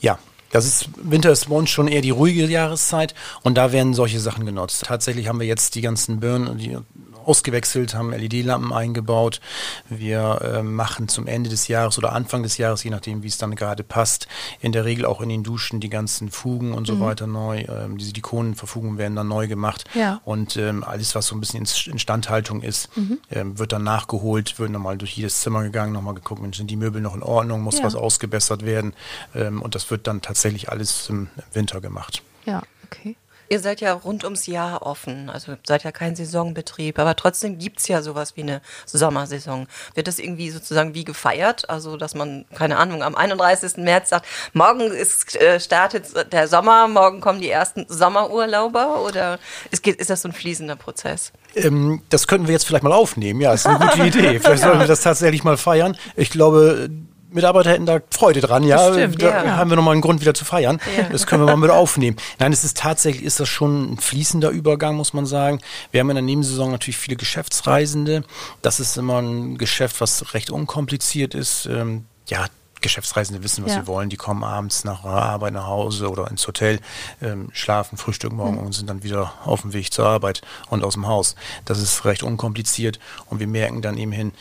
Ja, 0.00 0.18
das 0.52 0.64
ist, 0.64 0.88
Winter 0.96 1.32
ist 1.32 1.48
bei 1.48 1.56
uns 1.56 1.70
schon 1.70 1.88
eher 1.88 2.00
die 2.00 2.10
ruhige 2.10 2.46
Jahreszeit 2.46 3.14
und 3.42 3.56
da 3.58 3.72
werden 3.72 3.94
solche 3.94 4.20
Sachen 4.20 4.46
genutzt. 4.46 4.84
Tatsächlich 4.86 5.28
haben 5.28 5.40
wir 5.40 5.46
jetzt 5.46 5.74
die 5.74 5.80
ganzen 5.80 6.20
Birnen, 6.20 6.56
die 6.56 6.78
ausgewechselt, 7.26 7.94
haben 7.94 8.12
LED-Lampen 8.12 8.72
eingebaut. 8.72 9.40
Wir 9.88 10.40
äh, 10.42 10.62
machen 10.62 11.08
zum 11.08 11.26
Ende 11.26 11.50
des 11.50 11.68
Jahres 11.68 11.98
oder 11.98 12.12
Anfang 12.12 12.42
des 12.42 12.58
Jahres, 12.58 12.84
je 12.84 12.90
nachdem, 12.90 13.22
wie 13.22 13.28
es 13.28 13.38
dann 13.38 13.54
gerade 13.54 13.82
passt, 13.82 14.28
in 14.60 14.72
der 14.72 14.84
Regel 14.84 15.04
auch 15.04 15.20
in 15.20 15.28
den 15.28 15.42
Duschen 15.42 15.80
die 15.80 15.90
ganzen 15.90 16.30
Fugen 16.30 16.72
und 16.72 16.86
so 16.86 16.96
mhm. 16.96 17.00
weiter 17.00 17.26
neu. 17.26 17.64
Ähm, 17.68 17.98
die 17.98 18.04
Silikonenverfugungen 18.04 18.98
werden 18.98 19.16
dann 19.16 19.28
neu 19.28 19.48
gemacht. 19.48 19.84
Ja. 19.94 20.20
Und 20.24 20.56
ähm, 20.56 20.84
alles, 20.84 21.14
was 21.14 21.26
so 21.26 21.36
ein 21.36 21.40
bisschen 21.40 21.64
in 21.64 21.92
Instandhaltung 21.92 22.62
ist, 22.62 22.96
mhm. 22.96 23.18
ähm, 23.30 23.58
wird 23.58 23.72
dann 23.72 23.84
nachgeholt, 23.84 24.58
wird 24.58 24.70
nochmal 24.70 24.96
durch 24.96 25.16
jedes 25.16 25.40
Zimmer 25.40 25.62
gegangen, 25.62 25.92
nochmal 25.92 26.14
geguckt, 26.14 26.42
sind 26.54 26.70
die 26.70 26.76
Möbel 26.76 27.00
noch 27.00 27.14
in 27.14 27.22
Ordnung, 27.22 27.62
muss 27.62 27.78
ja. 27.78 27.84
was 27.84 27.94
ausgebessert 27.94 28.64
werden. 28.64 28.94
Ähm, 29.34 29.62
und 29.62 29.74
das 29.74 29.90
wird 29.90 30.06
dann 30.06 30.22
tatsächlich 30.22 30.70
alles 30.70 31.08
im 31.08 31.28
Winter 31.52 31.80
gemacht. 31.80 32.22
Ja, 32.44 32.62
okay. 32.84 33.16
Ihr 33.48 33.60
seid 33.60 33.80
ja 33.80 33.92
rund 33.92 34.24
ums 34.24 34.46
Jahr 34.46 34.82
offen, 34.82 35.30
also 35.30 35.54
seid 35.66 35.84
ja 35.84 35.92
kein 35.92 36.16
Saisonbetrieb, 36.16 36.98
aber 36.98 37.14
trotzdem 37.16 37.58
gibt 37.58 37.80
es 37.80 37.88
ja 37.88 38.02
sowas 38.02 38.36
wie 38.36 38.42
eine 38.42 38.60
Sommersaison. 38.86 39.66
Wird 39.94 40.08
das 40.08 40.18
irgendwie 40.18 40.50
sozusagen 40.50 40.94
wie 40.94 41.04
gefeiert? 41.04 41.68
Also, 41.70 41.96
dass 41.96 42.14
man, 42.14 42.44
keine 42.54 42.76
Ahnung, 42.78 43.02
am 43.02 43.14
31. 43.14 43.78
März 43.78 44.10
sagt, 44.10 44.26
morgen 44.52 44.90
ist, 44.90 45.36
äh, 45.36 45.60
startet 45.60 46.32
der 46.32 46.48
Sommer, 46.48 46.88
morgen 46.88 47.20
kommen 47.20 47.40
die 47.40 47.50
ersten 47.50 47.86
Sommerurlauber 47.88 49.02
oder 49.02 49.38
ist, 49.70 49.86
ist 49.86 50.10
das 50.10 50.22
so 50.22 50.28
ein 50.28 50.32
fließender 50.32 50.76
Prozess? 50.76 51.32
Ähm, 51.54 52.02
das 52.08 52.26
könnten 52.26 52.46
wir 52.48 52.52
jetzt 52.52 52.66
vielleicht 52.66 52.84
mal 52.84 52.92
aufnehmen, 52.92 53.40
ja, 53.40 53.52
ist 53.52 53.66
eine 53.66 53.78
gute 53.78 54.02
Idee. 54.06 54.40
Vielleicht 54.40 54.62
sollten 54.62 54.80
wir 54.80 54.86
das 54.86 55.02
tatsächlich 55.02 55.44
mal 55.44 55.56
feiern. 55.56 55.96
Ich 56.16 56.30
glaube, 56.30 56.90
Mitarbeiter 57.30 57.70
hätten 57.70 57.86
da 57.86 58.00
Freude 58.10 58.40
dran, 58.40 58.62
ja. 58.62 58.92
Stimmt, 58.92 59.20
da 59.20 59.44
ja. 59.44 59.56
haben 59.56 59.70
wir 59.70 59.76
nochmal 59.76 59.92
einen 59.92 60.00
Grund 60.00 60.20
wieder 60.20 60.34
zu 60.34 60.44
feiern. 60.44 60.80
Ja. 60.96 61.04
Das 61.10 61.26
können 61.26 61.42
wir 61.42 61.46
mal 61.46 61.56
mit 61.56 61.70
aufnehmen. 61.70 62.16
Nein, 62.38 62.52
es 62.52 62.64
ist 62.64 62.76
tatsächlich, 62.76 63.24
ist 63.24 63.40
das 63.40 63.48
schon 63.48 63.92
ein 63.92 63.98
fließender 63.98 64.50
Übergang, 64.50 64.96
muss 64.96 65.12
man 65.12 65.26
sagen. 65.26 65.60
Wir 65.90 66.00
haben 66.00 66.10
in 66.10 66.16
der 66.16 66.22
Nebensaison 66.22 66.70
natürlich 66.70 66.96
viele 66.96 67.16
Geschäftsreisende. 67.16 68.24
Das 68.62 68.80
ist 68.80 68.96
immer 68.96 69.20
ein 69.20 69.58
Geschäft, 69.58 70.00
was 70.00 70.34
recht 70.34 70.50
unkompliziert 70.50 71.34
ist. 71.34 71.66
Ähm, 71.66 72.06
ja, 72.28 72.46
Geschäftsreisende 72.80 73.42
wissen, 73.42 73.64
was 73.64 73.72
ja. 73.72 73.80
sie 73.80 73.86
wollen. 73.86 74.10
Die 74.10 74.16
kommen 74.16 74.44
abends 74.44 74.84
nach 74.84 75.04
Arbeit 75.04 75.54
nach 75.54 75.66
Hause 75.66 76.10
oder 76.10 76.30
ins 76.30 76.46
Hotel, 76.46 76.78
ähm, 77.22 77.48
schlafen, 77.52 77.96
frühstücken 77.96 78.36
morgen 78.36 78.58
mhm. 78.58 78.66
und 78.66 78.72
sind 78.72 78.88
dann 78.88 79.02
wieder 79.02 79.32
auf 79.44 79.62
dem 79.62 79.72
Weg 79.72 79.92
zur 79.92 80.06
Arbeit 80.06 80.42
und 80.68 80.84
aus 80.84 80.94
dem 80.94 81.06
Haus. 81.06 81.34
Das 81.64 81.80
ist 81.80 82.04
recht 82.04 82.22
unkompliziert 82.22 82.98
und 83.28 83.40
wir 83.40 83.48
merken 83.48 83.82
dann 83.82 83.96
eben 83.96 84.12
hin, 84.12 84.32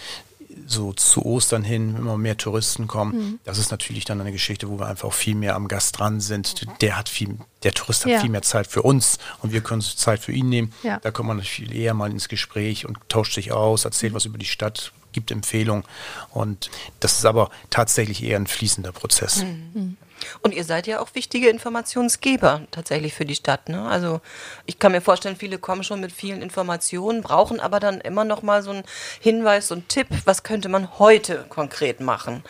so 0.66 0.94
zu 0.94 1.26
Ostern 1.26 1.64
hin 1.64 1.96
immer 1.98 2.18
mehr 2.18 2.38
Touristen 2.38 2.88
kommen. 2.88 3.18
Mhm. 3.18 3.40
Das 3.44 3.58
ist 3.58 3.72
natürlich 3.72 4.06
dann 4.06 4.22
eine 4.22 4.32
Geschichte, 4.32 4.70
wo 4.70 4.80
wir 4.80 4.88
einfach 4.88 5.10
auch 5.10 5.14
viel 5.14 5.36
mehr 5.36 5.56
am 5.56 5.68
Gast 5.68 6.00
dran 6.00 6.20
sind. 6.22 6.66
Der 6.82 6.98
hat 6.98 7.10
viel, 7.10 7.38
der 7.64 7.74
Tourist 7.74 8.06
hat 8.06 8.12
ja. 8.12 8.20
viel 8.20 8.30
mehr 8.30 8.42
Zeit 8.42 8.68
für 8.68 8.82
uns 8.82 9.18
und 9.42 9.54
wir 9.54 9.62
können 9.62 9.82
Zeit 9.82 10.20
für 10.20 10.32
ihn 10.32 10.50
nehmen. 10.50 10.74
Ja. 10.84 11.00
Da 11.00 11.12
kommt 11.12 11.28
man 11.28 11.42
viel 11.42 11.74
eher 11.74 11.94
mal 11.94 12.12
ins 12.12 12.30
Gespräch 12.30 12.86
und 12.86 12.98
tauscht 13.10 13.36
sich 13.36 13.52
aus, 13.52 13.86
erzählt 13.86 14.14
mhm. 14.14 14.16
was 14.16 14.26
über 14.26 14.38
die 14.38 14.46
Stadt, 14.46 14.92
gibt 15.12 15.32
Empfehlungen. 15.32 15.84
Und 16.32 16.70
das 17.00 17.20
ist 17.20 17.26
aber 17.26 17.50
tatsächlich 17.70 18.24
eher 18.24 18.38
ein 18.38 18.48
fließender 18.48 18.92
Prozess. 18.92 19.44
Mhm. 19.44 19.98
Und 20.42 20.54
ihr 20.54 20.64
seid 20.64 20.88
ja 20.88 21.00
auch 21.00 21.10
wichtige 21.14 21.50
Informationsgeber 21.50 22.62
tatsächlich 22.72 23.14
für 23.14 23.26
die 23.26 23.36
Stadt. 23.36 23.70
Ne? 23.70 23.88
Also 23.88 24.22
ich 24.66 24.80
kann 24.80 24.92
mir 24.92 25.02
vorstellen, 25.02 25.36
viele 25.36 25.58
kommen 25.58 25.84
schon 25.84 26.02
mit 26.02 26.12
vielen 26.12 26.42
Informationen, 26.42 27.22
brauchen 27.22 27.60
aber 27.60 27.80
dann 27.80 28.02
immer 28.02 28.26
noch 28.26 28.42
mal 28.42 28.64
so 28.64 28.72
einen 28.72 28.84
Hinweis, 29.20 29.68
so 29.68 29.76
einen 29.76 29.88
Tipp, 29.88 30.08
was 30.26 30.44
könnte 30.44 30.70
man 30.70 31.00
heute 31.00 31.46
konkret 31.50 32.00
machen. 32.00 32.44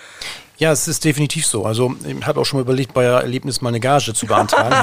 Ja, 0.58 0.72
es 0.72 0.88
ist 0.88 1.04
definitiv 1.04 1.46
so. 1.46 1.66
Also 1.66 1.96
ich 2.06 2.26
habe 2.26 2.40
auch 2.40 2.46
schon 2.46 2.60
mal 2.60 2.62
überlegt, 2.62 2.94
bei 2.94 3.04
Erlebnis 3.04 3.62
mal 3.62 3.70
eine 3.70 3.82
Gage 3.82 4.14
zu 4.14 4.26
beantragen. 4.26 4.74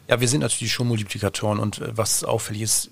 ja, 0.08 0.20
wir 0.20 0.28
sind 0.28 0.40
natürlich 0.40 0.72
schon 0.72 0.88
Multiplikatoren 0.88 1.58
und 1.58 1.78
äh, 1.78 1.96
was 1.96 2.24
auffällig 2.24 2.62
ist, 2.62 2.90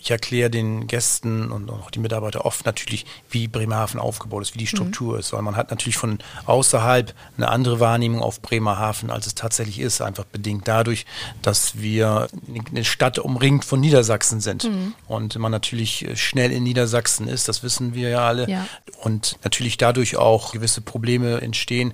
ich 0.00 0.10
erkläre 0.10 0.50
den 0.50 0.86
Gästen 0.86 1.50
und 1.50 1.70
auch 1.70 1.90
die 1.90 1.98
Mitarbeiter 1.98 2.44
oft 2.44 2.66
natürlich, 2.66 3.06
wie 3.30 3.48
Bremerhaven 3.48 4.00
aufgebaut 4.00 4.42
ist, 4.42 4.54
wie 4.54 4.58
die 4.58 4.66
Struktur 4.66 5.14
mhm. 5.14 5.20
ist, 5.20 5.32
weil 5.32 5.42
man 5.42 5.56
hat 5.56 5.70
natürlich 5.70 5.96
von 5.96 6.18
außerhalb 6.46 7.14
eine 7.36 7.48
andere 7.48 7.80
Wahrnehmung 7.80 8.22
auf 8.22 8.40
Bremerhaven, 8.40 9.10
als 9.10 9.26
es 9.26 9.34
tatsächlich 9.34 9.80
ist, 9.80 10.00
einfach 10.00 10.24
bedingt 10.24 10.68
dadurch, 10.68 11.06
dass 11.42 11.78
wir 11.78 12.28
eine 12.70 12.84
Stadt 12.84 13.18
umringt 13.18 13.64
von 13.64 13.80
Niedersachsen 13.80 14.40
sind 14.40 14.64
mhm. 14.64 14.94
und 15.06 15.38
man 15.38 15.52
natürlich 15.52 16.06
schnell 16.14 16.52
in 16.52 16.62
Niedersachsen 16.62 17.28
ist, 17.28 17.48
das 17.48 17.62
wissen 17.62 17.94
wir 17.94 18.10
ja 18.10 18.26
alle 18.26 18.48
ja. 18.48 18.66
und 19.02 19.38
natürlich 19.44 19.76
dadurch 19.76 20.16
auch 20.16 20.52
gewisse 20.52 20.80
Probleme 20.80 21.40
entstehen, 21.40 21.92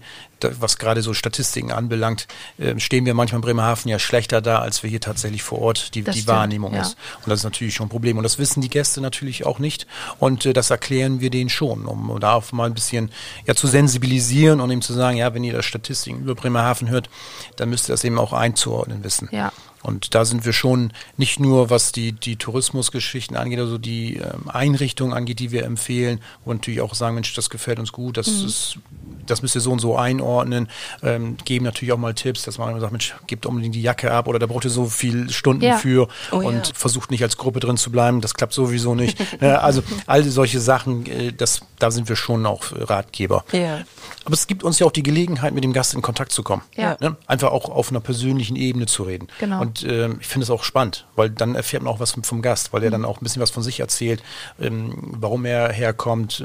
was 0.60 0.78
gerade 0.78 1.02
so 1.02 1.14
Statistiken 1.14 1.72
anbelangt, 1.72 2.26
äh, 2.58 2.78
stehen 2.78 3.06
wir 3.06 3.14
manchmal 3.14 3.38
in 3.38 3.42
Bremerhaven 3.42 3.88
ja 3.88 3.98
schlechter 3.98 4.40
da, 4.40 4.58
als 4.58 4.82
wir 4.82 4.90
hier 4.90 5.00
tatsächlich 5.00 5.42
vor 5.42 5.60
Ort 5.60 5.94
die, 5.94 6.02
die 6.02 6.26
Wahrnehmung 6.26 6.74
ja. 6.74 6.82
ist. 6.82 6.96
Und 7.24 7.30
das 7.30 7.40
ist 7.40 7.44
natürlich 7.44 7.74
schon 7.74 7.86
ein 7.86 7.90
Problem. 7.90 8.16
Und 8.16 8.24
das 8.24 8.38
wissen 8.38 8.60
die 8.60 8.68
Gäste 8.70 9.00
natürlich 9.00 9.46
auch 9.46 9.58
nicht. 9.58 9.86
Und 10.18 10.46
äh, 10.46 10.52
das 10.52 10.70
erklären 10.70 11.20
wir 11.20 11.30
denen 11.30 11.50
schon, 11.50 11.86
um 11.86 12.18
da 12.20 12.34
auch 12.34 12.52
mal 12.52 12.66
ein 12.66 12.74
bisschen 12.74 13.10
ja, 13.46 13.54
zu 13.54 13.66
sensibilisieren 13.66 14.60
und 14.60 14.70
ihm 14.70 14.82
zu 14.82 14.92
sagen, 14.92 15.16
ja, 15.16 15.34
wenn 15.34 15.44
ihr 15.44 15.52
da 15.52 15.62
Statistiken 15.62 16.20
über 16.20 16.34
Bremerhaven 16.34 16.88
hört, 16.88 17.08
dann 17.56 17.70
müsst 17.70 17.88
ihr 17.88 17.92
das 17.92 18.04
eben 18.04 18.18
auch 18.18 18.32
einzuordnen 18.32 19.04
wissen. 19.04 19.28
Ja. 19.32 19.52
Und 19.82 20.14
da 20.14 20.24
sind 20.24 20.44
wir 20.44 20.52
schon 20.52 20.92
nicht 21.16 21.40
nur, 21.40 21.68
was 21.68 21.92
die, 21.92 22.12
die 22.12 22.36
Tourismusgeschichten 22.36 23.36
angeht, 23.36 23.58
also 23.58 23.78
die 23.78 24.16
ähm, 24.16 24.48
Einrichtungen 24.48 25.12
angeht, 25.12 25.40
die 25.40 25.50
wir 25.50 25.64
empfehlen, 25.64 26.20
wo 26.44 26.52
natürlich 26.52 26.80
auch 26.80 26.94
sagen, 26.94 27.16
Mensch, 27.16 27.34
das 27.34 27.50
gefällt 27.50 27.80
uns 27.80 27.90
gut, 27.90 28.16
das 28.16 28.28
mhm. 28.28 28.46
ist, 28.46 28.78
das 29.26 29.42
müsst 29.42 29.54
ihr 29.54 29.60
so 29.60 29.72
und 29.72 29.78
so 29.78 29.96
einordnen, 29.96 30.68
ähm, 31.02 31.36
geben 31.44 31.64
natürlich 31.64 31.92
auch 31.92 31.98
mal 31.98 32.14
Tipps, 32.14 32.42
dass 32.42 32.58
man 32.58 32.70
immer 32.70 32.80
sagt, 32.80 32.92
Mensch, 32.92 33.14
gebt 33.26 33.46
unbedingt 33.46 33.74
die 33.74 33.82
Jacke 33.82 34.12
ab 34.12 34.28
oder 34.28 34.38
da 34.38 34.46
braucht 34.46 34.64
ihr 34.64 34.70
so 34.70 34.86
viele 34.86 35.30
Stunden 35.30 35.62
ja. 35.62 35.76
für 35.76 36.08
oh, 36.30 36.36
und 36.36 36.68
ja. 36.68 36.74
versucht 36.74 37.10
nicht 37.10 37.22
als 37.22 37.36
Gruppe 37.36 37.60
drin 37.60 37.76
zu 37.76 37.90
bleiben, 37.90 38.20
das 38.20 38.34
klappt 38.34 38.52
sowieso 38.52 38.94
nicht. 38.94 39.18
äh, 39.40 39.46
also 39.46 39.82
all 40.06 40.24
solche 40.24 40.60
Sachen, 40.60 41.06
äh, 41.06 41.32
das, 41.32 41.62
da 41.78 41.90
sind 41.90 42.08
wir 42.08 42.16
schon 42.16 42.46
auch 42.46 42.64
Ratgeber. 42.72 43.44
Ja. 43.52 43.80
Aber 44.24 44.34
es 44.34 44.46
gibt 44.46 44.62
uns 44.62 44.78
ja 44.78 44.86
auch 44.86 44.92
die 44.92 45.02
Gelegenheit, 45.02 45.52
mit 45.52 45.64
dem 45.64 45.72
Gast 45.72 45.94
in 45.94 46.02
Kontakt 46.02 46.32
zu 46.32 46.42
kommen. 46.42 46.62
Ja. 46.76 46.96
Ne? 47.00 47.16
Einfach 47.26 47.50
auch 47.50 47.68
auf 47.68 47.90
einer 47.90 48.00
persönlichen 48.00 48.56
Ebene 48.56 48.86
zu 48.86 49.02
reden. 49.02 49.28
Genau. 49.40 49.60
Und 49.60 49.82
äh, 49.82 50.08
ich 50.20 50.26
finde 50.26 50.44
es 50.44 50.50
auch 50.50 50.62
spannend, 50.62 51.06
weil 51.16 51.30
dann 51.30 51.54
erfährt 51.54 51.82
man 51.82 51.92
auch 51.92 52.00
was 52.00 52.12
vom, 52.12 52.22
vom 52.22 52.42
Gast, 52.42 52.72
weil 52.72 52.82
er 52.82 52.90
mhm. 52.90 52.92
dann 52.92 53.04
auch 53.04 53.20
ein 53.20 53.24
bisschen 53.24 53.42
was 53.42 53.50
von 53.50 53.62
sich 53.62 53.80
erzählt, 53.80 54.22
ähm, 54.60 54.94
warum 55.18 55.44
er 55.44 55.72
herkommt, 55.72 56.44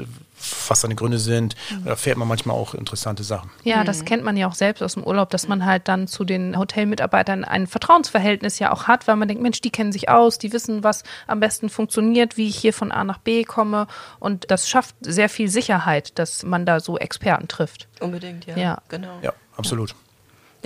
was 0.68 0.80
seine 0.80 0.94
Gründe 0.94 1.18
sind. 1.18 1.54
Mhm. 1.70 1.84
Da 1.84 1.90
erfährt 1.90 2.16
man 2.16 2.28
manchmal 2.28 2.56
auch 2.56 2.74
interessante 2.74 3.24
Sachen. 3.24 3.50
Ja, 3.64 3.84
das 3.84 4.00
mhm. 4.00 4.04
kennt 4.04 4.24
man 4.24 4.36
ja 4.36 4.48
auch 4.48 4.54
selbst 4.54 4.82
aus 4.82 4.94
dem 4.94 5.04
Urlaub, 5.04 5.30
dass 5.30 5.48
man 5.48 5.64
halt 5.64 5.88
dann 5.88 6.06
zu 6.06 6.24
den 6.24 6.58
Hotelmitarbeitern 6.58 7.44
ein 7.44 7.66
Vertrauensverhältnis 7.66 8.58
ja 8.58 8.72
auch 8.72 8.84
hat, 8.84 9.06
weil 9.08 9.16
man 9.16 9.28
denkt, 9.28 9.42
Mensch, 9.42 9.60
die 9.60 9.70
kennen 9.70 9.92
sich 9.92 10.08
aus, 10.08 10.38
die 10.38 10.52
wissen, 10.52 10.84
was 10.84 11.04
am 11.26 11.40
besten 11.40 11.68
funktioniert, 11.68 12.36
wie 12.36 12.48
ich 12.48 12.56
hier 12.56 12.72
von 12.72 12.92
A 12.92 13.04
nach 13.04 13.18
B 13.18 13.44
komme. 13.44 13.86
Und 14.18 14.50
das 14.50 14.68
schafft 14.68 14.96
sehr 15.00 15.28
viel 15.28 15.48
Sicherheit, 15.48 16.18
dass 16.18 16.42
man 16.42 16.66
da 16.66 16.80
so 16.80 16.98
Experten 16.98 17.48
trifft. 17.48 17.88
Unbedingt, 18.00 18.46
ja. 18.46 18.56
Ja, 18.56 18.78
genau. 18.88 19.18
Ja, 19.22 19.32
absolut. 19.56 19.90
Ja, 19.90 19.96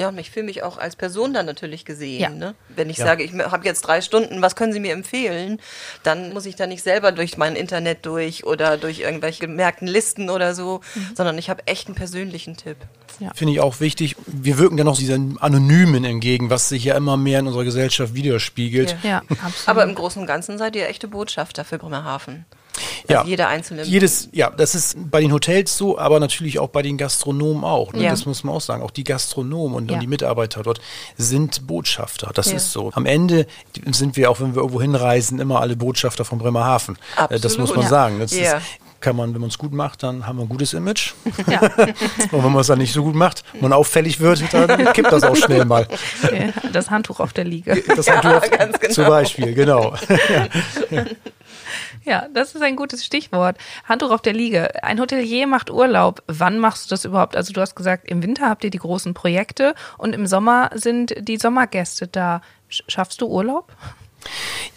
und 0.08 0.18
ich 0.18 0.30
fühle 0.30 0.46
mich 0.46 0.62
auch 0.62 0.78
als 0.78 0.96
Person 0.96 1.34
dann 1.34 1.44
natürlich 1.44 1.84
gesehen. 1.84 2.20
Ja. 2.20 2.30
Ne? 2.30 2.54
Wenn 2.70 2.88
ich 2.88 2.96
ja. 2.96 3.04
sage, 3.04 3.22
ich 3.22 3.32
habe 3.32 3.64
jetzt 3.66 3.82
drei 3.82 4.00
Stunden, 4.00 4.40
was 4.40 4.56
können 4.56 4.72
Sie 4.72 4.80
mir 4.80 4.92
empfehlen? 4.92 5.60
Dann 6.02 6.32
muss 6.32 6.46
ich 6.46 6.56
da 6.56 6.66
nicht 6.66 6.82
selber 6.82 7.12
durch 7.12 7.36
mein 7.36 7.56
Internet 7.56 8.06
durch 8.06 8.44
oder 8.44 8.78
durch 8.78 9.00
irgendwelche 9.00 9.40
gemerkten 9.40 9.86
Listen 9.86 10.30
oder 10.30 10.54
so, 10.54 10.80
mhm. 10.94 11.10
sondern 11.14 11.36
ich 11.36 11.50
habe 11.50 11.66
echt 11.66 11.88
einen 11.88 11.94
persönlichen 11.94 12.56
Tipp. 12.56 12.78
Ja. 13.20 13.32
Finde 13.34 13.52
ich 13.52 13.60
auch 13.60 13.80
wichtig. 13.80 14.16
Wir 14.26 14.58
wirken 14.58 14.78
dann 14.78 14.86
noch 14.86 14.96
diesen 14.96 15.38
Anonymen 15.38 16.04
entgegen, 16.04 16.48
was 16.48 16.70
sich 16.70 16.84
ja 16.84 16.96
immer 16.96 17.18
mehr 17.18 17.40
in 17.40 17.46
unserer 17.46 17.64
Gesellschaft 17.64 18.14
widerspiegelt. 18.14 18.96
Ja, 19.02 19.10
ja 19.10 19.18
absolut. 19.28 19.68
Aber 19.68 19.84
im 19.84 19.94
Großen 19.94 20.20
und 20.20 20.26
Ganzen 20.26 20.56
seid 20.56 20.74
ihr 20.74 20.88
echte 20.88 21.06
Botschafter 21.06 21.64
für 21.64 21.78
Bremerhaven. 21.78 22.46
Also 23.08 23.12
ja, 23.12 23.24
jeder 23.24 23.48
einzelne. 23.48 23.82
Jedes, 23.82 24.28
ja, 24.32 24.50
das 24.50 24.74
ist 24.74 24.96
bei 25.10 25.20
den 25.20 25.32
Hotels 25.32 25.76
so, 25.76 25.98
aber 25.98 26.20
natürlich 26.20 26.58
auch 26.58 26.68
bei 26.68 26.82
den 26.82 26.96
Gastronomen 26.96 27.64
auch. 27.64 27.92
Ne? 27.92 28.04
Ja. 28.04 28.10
Das 28.10 28.26
muss 28.26 28.44
man 28.44 28.54
auch 28.54 28.60
sagen. 28.60 28.82
Auch 28.82 28.90
die 28.90 29.04
Gastronomen 29.04 29.76
und, 29.76 29.90
ja. 29.90 29.94
und 29.94 30.00
die 30.00 30.06
Mitarbeiter 30.06 30.62
dort 30.62 30.80
sind 31.16 31.66
Botschafter. 31.66 32.30
Das 32.34 32.50
ja. 32.50 32.56
ist 32.56 32.72
so. 32.72 32.90
Am 32.94 33.06
Ende 33.06 33.46
sind 33.90 34.16
wir, 34.16 34.30
auch 34.30 34.40
wenn 34.40 34.54
wir 34.54 34.62
irgendwo 34.62 34.80
hinreisen, 34.80 35.38
immer 35.38 35.60
alle 35.60 35.76
Botschafter 35.76 36.24
von 36.24 36.38
Bremerhaven. 36.38 36.96
Absolut. 37.16 37.30
Äh, 37.32 37.40
das 37.40 37.58
muss 37.58 37.74
man 37.74 37.86
sagen. 37.86 38.18
Das 38.18 38.32
ist, 38.32 38.54
kann 39.02 39.16
man, 39.16 39.34
wenn 39.34 39.40
man 39.40 39.50
es 39.50 39.58
gut 39.58 39.72
macht, 39.72 40.02
dann 40.02 40.26
haben 40.26 40.38
wir 40.38 40.44
ein 40.44 40.48
gutes 40.48 40.72
Image. 40.72 41.12
Ja. 41.48 41.60
und 42.30 42.44
wenn 42.44 42.52
man 42.52 42.58
es 42.58 42.68
dann 42.68 42.78
nicht 42.78 42.92
so 42.92 43.02
gut 43.02 43.16
macht, 43.16 43.42
man 43.60 43.72
auffällig 43.72 44.20
wird, 44.20 44.44
dann 44.54 44.92
kippt 44.92 45.10
das 45.10 45.24
auch 45.24 45.34
schnell 45.34 45.64
mal. 45.64 45.88
Das 46.72 46.88
Handtuch 46.88 47.18
auf 47.18 47.32
der 47.32 47.44
Liege. 47.44 47.82
Das 47.96 48.08
Handtuch 48.08 48.30
ja, 48.30 48.38
auf, 48.38 48.80
genau. 48.80 48.94
zum 48.94 49.06
Beispiel, 49.06 49.54
genau. 49.54 49.94
Ja, 52.04 52.26
das 52.32 52.54
ist 52.54 52.62
ein 52.62 52.76
gutes 52.76 53.04
Stichwort. 53.04 53.56
Handtuch 53.84 54.10
auf 54.10 54.22
der 54.22 54.32
Liege. 54.32 54.82
Ein 54.84 55.00
Hotelier 55.00 55.46
macht 55.46 55.70
Urlaub. 55.70 56.22
Wann 56.26 56.58
machst 56.58 56.86
du 56.86 56.90
das 56.90 57.04
überhaupt? 57.04 57.36
Also 57.36 57.52
du 57.52 57.60
hast 57.60 57.74
gesagt, 57.74 58.08
im 58.10 58.22
Winter 58.22 58.48
habt 58.48 58.64
ihr 58.64 58.70
die 58.70 58.78
großen 58.78 59.14
Projekte 59.14 59.74
und 59.98 60.14
im 60.14 60.26
Sommer 60.26 60.70
sind 60.74 61.14
die 61.18 61.36
Sommergäste 61.36 62.08
da. 62.08 62.42
Schaffst 62.68 63.20
du 63.20 63.26
Urlaub? 63.26 63.72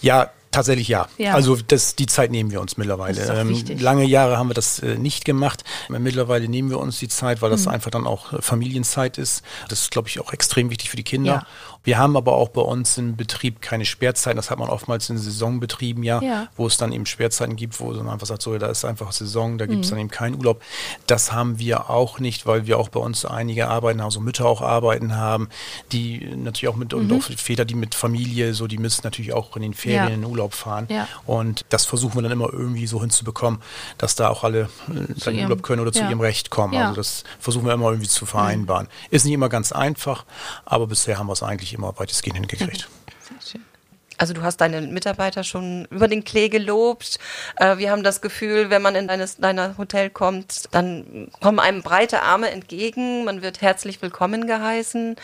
Ja, 0.02 0.32
Tatsächlich 0.56 0.88
ja. 0.88 1.10
ja. 1.18 1.34
Also 1.34 1.58
das, 1.58 1.98
die 1.98 2.06
Zeit 2.06 2.32
nehmen 2.32 2.50
wir 2.50 2.62
uns 2.62 2.78
mittlerweile. 2.78 3.22
Ähm, 3.42 3.62
lange 3.78 4.06
Jahre 4.06 4.38
haben 4.38 4.50
wir 4.50 4.54
das 4.54 4.80
äh, 4.80 4.96
nicht 4.96 5.26
gemacht. 5.26 5.66
Mittlerweile 5.90 6.48
nehmen 6.48 6.70
wir 6.70 6.80
uns 6.80 6.98
die 6.98 7.10
Zeit, 7.10 7.42
weil 7.42 7.50
das 7.50 7.66
mhm. 7.66 7.74
einfach 7.74 7.92
dann 7.92 8.08
auch 8.08 8.32
äh, 8.32 8.42
Familienzeit 8.42 9.18
ist. 9.18 9.44
Das 9.68 9.82
ist, 9.82 9.92
glaube 9.92 10.08
ich, 10.08 10.22
auch 10.22 10.32
extrem 10.32 10.70
wichtig 10.70 10.90
für 10.90 10.96
die 10.96 11.04
Kinder. 11.04 11.32
Ja. 11.34 11.48
Wir 11.86 11.98
haben 11.98 12.18
aber 12.18 12.34
auch 12.34 12.50
bei 12.50 12.62
uns 12.62 12.98
im 12.98 13.16
Betrieb 13.16 13.62
keine 13.62 13.86
Sperrzeiten. 13.86 14.36
Das 14.36 14.52
hat 14.52 14.60
man 14.60 14.70
oftmals 14.70 15.10
in 15.10 15.18
Saisonbetrieben 15.18 16.04
ja, 16.04 16.22
ja. 16.22 16.48
wo 16.58 16.68
es 16.68 16.78
dann 16.78 16.92
eben 16.92 17.06
Sperrzeiten 17.06 17.56
gibt, 17.56 17.80
wo 17.80 17.92
man 17.92 18.10
einfach 18.10 18.28
sagt, 18.28 18.42
so, 18.42 18.58
da 18.58 18.68
ist 18.68 18.84
einfach 18.84 19.12
Saison, 19.12 19.58
da 19.58 19.66
gibt 19.68 19.86
es 19.86 19.92
mhm. 19.92 19.96
dann 19.96 20.00
eben 20.00 20.10
keinen 20.10 20.36
Urlaub. 20.36 20.62
Das 21.08 21.32
haben 21.32 21.60
wir 21.60 21.90
auch 21.90 22.20
nicht, 22.20 22.46
weil 22.46 22.66
wir 22.66 22.80
auch 22.80 22.90
bei 22.90 23.00
uns 23.00 23.24
einige 23.24 23.70
arbeiten, 23.70 24.02
also 24.02 24.20
Mütter 24.20 24.46
auch 24.46 24.62
arbeiten 24.62 25.16
haben, 25.16 25.50
die 25.92 26.28
natürlich 26.36 26.68
auch 26.68 26.76
mit, 26.76 26.92
mhm. 26.92 27.00
und 27.00 27.14
auch 27.14 27.24
Väter, 27.24 27.66
die 27.66 27.76
mit 27.76 27.94
Familie, 27.96 28.54
so, 28.54 28.68
die 28.68 28.80
müssen 28.80 29.02
natürlich 29.04 29.34
auch 29.34 29.56
in 29.56 29.62
den 29.62 29.74
Ferien 29.74 30.08
ja. 30.08 30.14
in 30.14 30.22
den 30.22 30.30
Urlaub 30.30 30.54
fahren. 30.54 30.88
Ja. 30.90 31.08
Und 31.26 31.66
das 31.70 31.86
versuchen 31.86 32.16
wir 32.16 32.24
dann 32.24 32.32
immer 32.32 32.52
irgendwie 32.52 32.88
so 32.88 33.00
hinzubekommen, 33.00 33.62
dass 34.00 34.16
da 34.16 34.30
auch 34.30 34.44
alle 34.44 34.70
äh, 34.90 35.30
in 35.30 35.44
Urlaub 35.44 35.62
können 35.62 35.82
oder 35.82 35.92
zu 35.92 36.02
ihrem 36.02 36.20
Recht 36.20 36.50
kommen. 36.50 36.76
Also 36.76 36.96
das 36.96 37.24
versuchen 37.40 37.66
wir 37.66 37.74
immer 37.74 37.90
irgendwie 37.90 38.10
zu 38.10 38.26
vereinbaren. 38.26 38.88
Mhm. 38.88 39.16
Ist 39.16 39.26
nicht 39.26 39.34
immer 39.34 39.50
ganz 39.50 39.72
einfach, 39.72 40.26
aber 40.66 40.88
bisher 40.88 41.20
haben 41.20 41.28
wir 41.28 41.34
es 41.34 41.44
eigentlich 41.44 41.75
immer 41.76 41.98
weitestgehend 41.98 42.38
hingekriegt. 42.38 42.90
Sehr 43.22 43.42
schön. 43.52 43.66
Also 44.18 44.34
du 44.34 44.44
hast 44.44 44.58
deine 44.58 44.82
Mitarbeiter 44.82 45.44
schon 45.44 45.86
über 45.92 46.08
den 46.08 46.24
Klee 46.24 46.50
gelobt. 46.50 47.20
Äh, 47.58 47.78
wir 47.78 47.92
haben 47.92 48.04
das 48.04 48.22
Gefühl, 48.22 48.70
wenn 48.70 48.82
man 48.82 48.96
in 48.96 49.08
deines, 49.08 49.38
deiner 49.38 49.78
Hotel 49.78 50.10
kommt, 50.10 50.70
dann 50.72 51.30
kommen 51.42 51.60
einem 51.60 51.82
breite 51.82 52.22
Arme 52.22 52.50
entgegen. 52.50 53.26
Man 53.26 53.42
wird 53.42 53.62
herzlich 53.62 54.02
willkommen 54.02 54.48
geheißen. 54.48 55.18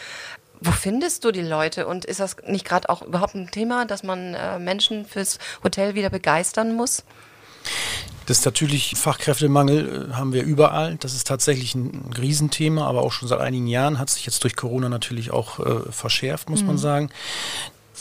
Wo 0.60 0.72
findest 0.72 1.24
du 1.24 1.32
die 1.32 1.42
Leute? 1.42 1.88
Und 1.88 2.06
ist 2.06 2.20
das 2.20 2.36
nicht 2.46 2.66
gerade 2.66 2.90
auch 2.90 3.02
überhaupt 3.02 3.34
ein 3.34 3.50
Thema, 3.50 3.86
dass 3.86 4.04
man 4.04 4.34
äh, 4.34 4.60
Menschen 4.60 5.06
fürs 5.06 5.40
Hotel 5.64 5.96
wieder 5.96 6.10
begeistern 6.10 6.76
muss? 6.76 7.04
Das 8.26 8.40
ist 8.40 8.46
natürlich 8.46 8.94
Fachkräftemangel 8.98 10.10
äh, 10.10 10.14
haben 10.14 10.34
wir 10.34 10.44
überall. 10.44 10.98
Das 10.98 11.14
ist 11.14 11.28
tatsächlich 11.28 11.76
ein 11.76 12.12
Riesenthema, 12.18 12.88
aber 12.88 13.02
auch 13.02 13.12
schon 13.12 13.28
seit 13.28 13.40
einigen 13.40 13.68
Jahren 13.68 14.00
hat 14.00 14.10
sich 14.10 14.26
jetzt 14.26 14.44
durch 14.44 14.56
Corona 14.56 14.90
natürlich 14.90 15.32
auch 15.32 15.60
äh, 15.60 15.92
verschärft, 15.92 16.50
muss 16.50 16.62
mhm. 16.62 16.68
man 16.68 16.78
sagen. 16.78 17.10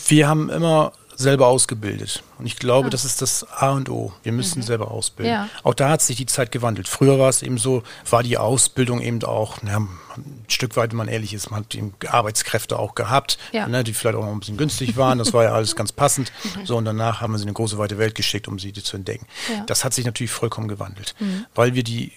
Wir 0.07 0.27
haben 0.27 0.49
immer 0.49 0.93
selber 1.21 1.47
ausgebildet. 1.47 2.23
Und 2.37 2.45
ich 2.45 2.57
glaube, 2.57 2.87
ah. 2.87 2.89
das 2.89 3.05
ist 3.05 3.21
das 3.21 3.45
A 3.49 3.71
und 3.71 3.89
O. 3.89 4.11
Wir 4.23 4.31
müssen 4.31 4.59
mhm. 4.59 4.63
selber 4.63 4.91
ausbilden. 4.91 5.33
Ja. 5.33 5.49
Auch 5.63 5.73
da 5.73 5.89
hat 5.89 6.01
sich 6.01 6.17
die 6.17 6.25
Zeit 6.25 6.51
gewandelt. 6.51 6.87
Früher 6.87 7.19
war 7.19 7.29
es 7.29 7.41
eben 7.41 7.57
so, 7.57 7.83
war 8.09 8.23
die 8.23 8.37
Ausbildung 8.37 9.01
eben 9.01 9.23
auch, 9.23 9.59
na, 9.61 9.77
ein 10.17 10.45
Stück 10.47 10.75
weit, 10.75 10.91
wenn 10.91 10.97
man 10.97 11.07
ehrlich 11.07 11.33
ist, 11.33 11.51
man 11.51 11.61
hat 11.61 11.73
die 11.73 11.91
Arbeitskräfte 12.07 12.77
auch 12.77 12.95
gehabt, 12.95 13.37
ja. 13.51 13.67
ne, 13.67 13.83
die 13.83 13.93
vielleicht 13.93 14.17
auch 14.17 14.25
noch 14.25 14.31
ein 14.31 14.39
bisschen 14.39 14.57
günstig 14.57 14.97
waren. 14.97 15.17
Das 15.17 15.33
war 15.33 15.43
ja 15.43 15.53
alles 15.53 15.75
ganz 15.75 15.91
passend. 15.91 16.31
Mhm. 16.43 16.65
So, 16.65 16.77
und 16.77 16.85
danach 16.85 17.21
haben 17.21 17.31
wir 17.31 17.37
sie 17.37 17.43
in 17.43 17.49
eine 17.49 17.53
große, 17.53 17.77
weite 17.77 17.97
Welt 17.97 18.15
geschickt, 18.15 18.47
um 18.47 18.59
sie 18.59 18.73
zu 18.73 18.97
entdecken. 18.97 19.27
Ja. 19.49 19.63
Das 19.65 19.85
hat 19.85 19.93
sich 19.93 20.05
natürlich 20.05 20.31
vollkommen 20.31 20.67
gewandelt, 20.67 21.15
mhm. 21.19 21.45
weil 21.55 21.75
wir 21.75 21.83
die 21.83 22.11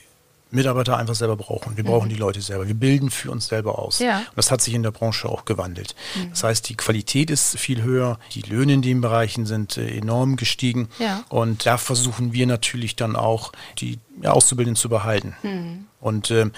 Mitarbeiter 0.55 0.97
einfach 0.97 1.15
selber 1.15 1.37
brauchen. 1.37 1.77
Wir 1.77 1.85
brauchen 1.85 2.07
mhm. 2.07 2.15
die 2.15 2.19
Leute 2.19 2.41
selber. 2.41 2.67
Wir 2.67 2.75
bilden 2.75 3.11
für 3.11 3.31
uns 3.31 3.49
selber 3.49 3.79
aus. 3.79 3.99
Ja. 3.99 4.19
Und 4.19 4.37
das 4.37 4.51
hat 4.51 4.61
sich 4.61 4.75
in 4.75 4.83
der 4.83 4.91
Branche 4.91 5.29
auch 5.29 5.45
gewandelt. 5.45 5.95
Mhm. 6.15 6.31
Das 6.31 6.45
heißt, 6.45 6.69
die 6.69 6.77
Qualität 6.77 7.31
ist 7.31 7.59
viel 7.59 7.83
höher, 7.83 8.19
die 8.33 8.43
Löhne 8.43 8.75
in 8.75 8.83
den 8.83 9.01
Bereichen 9.01 9.47
sind 9.47 9.77
äh, 9.77 9.97
enorm 9.97 10.37
gestiegen. 10.37 10.89
Ja. 10.99 11.25
Und 11.29 11.67
da 11.67 11.79
versuchen 11.79 12.33
wir 12.33 12.47
natürlich 12.47 12.97
dann 12.97 13.17
auch, 13.17 13.53
die 13.79 13.99
Auszubildenden 14.25 14.81
zu 14.81 14.89
behalten. 14.89 15.35
Mhm. 15.43 15.87
Und 16.01 16.31
ähm, 16.31 16.53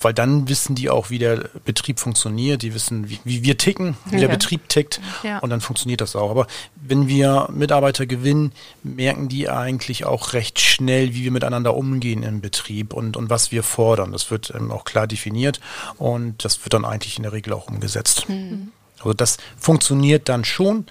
weil 0.00 0.12
dann 0.12 0.48
wissen 0.48 0.74
die 0.74 0.90
auch, 0.90 1.10
wie 1.10 1.18
der 1.18 1.48
Betrieb 1.64 2.00
funktioniert, 2.00 2.62
die 2.62 2.74
wissen, 2.74 3.08
wie, 3.08 3.18
wie 3.24 3.42
wir 3.44 3.56
ticken, 3.56 3.96
wie 4.06 4.14
ja. 4.14 4.20
der 4.22 4.28
Betrieb 4.28 4.68
tickt 4.68 5.00
ja. 5.22 5.38
und 5.38 5.50
dann 5.50 5.60
funktioniert 5.60 6.00
das 6.00 6.16
auch. 6.16 6.30
Aber 6.30 6.46
wenn 6.76 7.08
wir 7.08 7.48
Mitarbeiter 7.52 8.06
gewinnen, 8.06 8.52
merken 8.82 9.28
die 9.28 9.48
eigentlich 9.48 10.04
auch 10.04 10.32
recht 10.32 10.60
schnell, 10.60 11.14
wie 11.14 11.24
wir 11.24 11.30
miteinander 11.30 11.74
umgehen 11.74 12.22
im 12.22 12.40
Betrieb 12.40 12.92
und, 12.92 13.16
und 13.16 13.30
was 13.30 13.52
wir 13.52 13.62
fordern. 13.62 14.12
Das 14.12 14.30
wird 14.30 14.52
ähm, 14.54 14.70
auch 14.70 14.84
klar 14.84 15.06
definiert 15.06 15.60
und 15.96 16.44
das 16.44 16.64
wird 16.64 16.74
dann 16.74 16.84
eigentlich 16.84 17.16
in 17.16 17.22
der 17.22 17.32
Regel 17.32 17.52
auch 17.52 17.68
umgesetzt. 17.68 18.28
Mhm. 18.28 18.72
Also 18.98 19.12
das 19.12 19.36
funktioniert 19.58 20.28
dann 20.28 20.44
schon, 20.44 20.86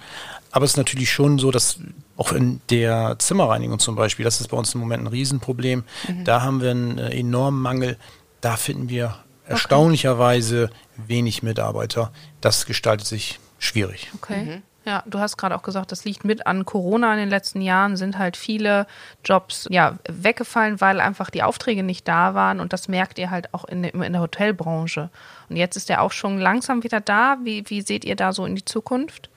aber 0.50 0.64
es 0.64 0.72
ist 0.72 0.76
natürlich 0.76 1.10
schon 1.10 1.38
so, 1.38 1.50
dass 1.50 1.78
auch 2.16 2.32
in 2.32 2.60
der 2.70 3.16
Zimmerreinigung 3.18 3.78
zum 3.78 3.94
Beispiel, 3.94 4.24
das 4.24 4.40
ist 4.40 4.48
bei 4.48 4.56
uns 4.56 4.74
im 4.74 4.80
Moment 4.80 5.04
ein 5.04 5.08
Riesenproblem. 5.08 5.84
Mhm. 6.08 6.24
Da 6.24 6.42
haben 6.42 6.60
wir 6.60 6.70
einen 6.70 6.98
äh, 6.98 7.18
enormen 7.18 7.60
Mangel 7.60 7.98
da 8.46 8.56
finden 8.56 8.88
wir 8.88 9.16
erstaunlicherweise 9.48 10.70
wenig 10.96 11.42
Mitarbeiter. 11.42 12.12
Das 12.40 12.64
gestaltet 12.64 13.04
sich 13.04 13.40
schwierig. 13.58 14.08
Okay. 14.14 14.44
Mhm. 14.44 14.62
Ja, 14.84 15.02
du 15.04 15.18
hast 15.18 15.36
gerade 15.36 15.56
auch 15.56 15.64
gesagt, 15.64 15.90
das 15.90 16.04
liegt 16.04 16.24
mit 16.24 16.46
an 16.46 16.64
Corona 16.64 17.12
in 17.14 17.18
den 17.18 17.28
letzten 17.28 17.60
Jahren, 17.60 17.96
sind 17.96 18.18
halt 18.18 18.36
viele 18.36 18.86
Jobs 19.24 19.66
ja 19.68 19.98
weggefallen, 20.08 20.80
weil 20.80 21.00
einfach 21.00 21.28
die 21.28 21.42
Aufträge 21.42 21.82
nicht 21.82 22.06
da 22.06 22.34
waren 22.34 22.60
und 22.60 22.72
das 22.72 22.86
merkt 22.86 23.18
ihr 23.18 23.32
halt 23.32 23.52
auch 23.52 23.64
in, 23.64 23.82
in 23.82 24.12
der 24.12 24.22
Hotelbranche. 24.22 25.10
Und 25.48 25.56
jetzt 25.56 25.74
ist 25.74 25.88
der 25.88 26.02
Aufschwung 26.02 26.38
langsam 26.38 26.84
wieder 26.84 27.00
da. 27.00 27.38
Wie, 27.42 27.68
wie 27.68 27.82
seht 27.82 28.04
ihr 28.04 28.14
da 28.14 28.32
so 28.32 28.46
in 28.46 28.54
die 28.54 28.64
Zukunft? 28.64 29.28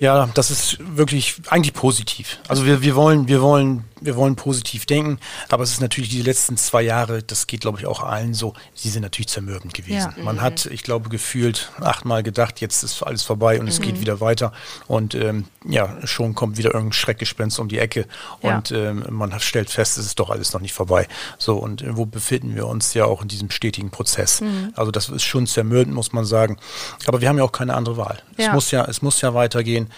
Ja, 0.00 0.28
das 0.34 0.50
ist 0.50 0.76
wirklich 0.80 1.40
eigentlich 1.48 1.72
positiv. 1.72 2.40
Also 2.46 2.66
wir, 2.66 2.82
wir 2.82 2.96
wollen, 2.96 3.26
wir 3.26 3.40
wollen 3.40 3.84
wir 4.00 4.16
wollen 4.16 4.36
positiv 4.36 4.86
denken, 4.86 5.18
aber 5.48 5.62
es 5.62 5.72
ist 5.72 5.80
natürlich 5.80 6.10
die 6.10 6.22
letzten 6.22 6.56
zwei 6.56 6.82
Jahre, 6.82 7.22
das 7.22 7.46
geht 7.46 7.60
glaube 7.60 7.78
ich 7.80 7.86
auch 7.86 8.02
allen 8.02 8.34
so, 8.34 8.54
die 8.82 8.88
sind 8.88 9.02
natürlich 9.02 9.28
zermürbend 9.28 9.74
gewesen. 9.74 10.12
Ja. 10.16 10.22
Man 10.22 10.36
mhm. 10.36 10.40
hat, 10.40 10.66
ich 10.66 10.82
glaube, 10.82 11.08
gefühlt 11.08 11.70
achtmal 11.80 12.22
gedacht, 12.22 12.60
jetzt 12.60 12.82
ist 12.82 13.02
alles 13.02 13.22
vorbei 13.22 13.58
und 13.58 13.64
mhm. 13.64 13.70
es 13.70 13.80
geht 13.80 13.96
mhm. 13.96 14.00
wieder 14.00 14.20
weiter 14.20 14.52
und 14.86 15.14
ähm, 15.14 15.46
ja, 15.64 15.96
schon 16.04 16.34
kommt 16.34 16.56
wieder 16.56 16.74
irgendein 16.74 16.92
Schreckgespenst 16.92 17.58
um 17.58 17.68
die 17.68 17.78
Ecke 17.78 18.06
ja. 18.42 18.56
und 18.56 18.72
ähm, 18.72 19.04
man 19.10 19.38
stellt 19.40 19.70
fest, 19.70 19.98
es 19.98 20.06
ist 20.06 20.18
doch 20.18 20.30
alles 20.30 20.52
noch 20.52 20.60
nicht 20.60 20.74
vorbei. 20.74 21.06
So 21.38 21.56
und 21.56 21.82
äh, 21.82 21.96
wo 21.96 22.06
befinden 22.06 22.54
wir 22.54 22.66
uns 22.66 22.94
ja 22.94 23.04
auch 23.04 23.22
in 23.22 23.28
diesem 23.28 23.50
stetigen 23.50 23.90
Prozess? 23.90 24.40
Mhm. 24.40 24.72
Also 24.76 24.90
das 24.90 25.08
ist 25.08 25.24
schon 25.24 25.46
zermürbend, 25.46 25.94
muss 25.94 26.12
man 26.12 26.24
sagen. 26.24 26.56
Aber 27.06 27.20
wir 27.20 27.28
haben 27.28 27.38
ja 27.38 27.44
auch 27.44 27.52
keine 27.52 27.74
andere 27.74 27.96
Wahl. 27.96 28.22
Ja. 28.36 28.48
Es 28.48 28.52
muss 28.52 28.70
ja, 28.70 28.84
es 28.84 29.02
muss 29.02 29.20
ja 29.20 29.34
weitergehen. 29.34 29.90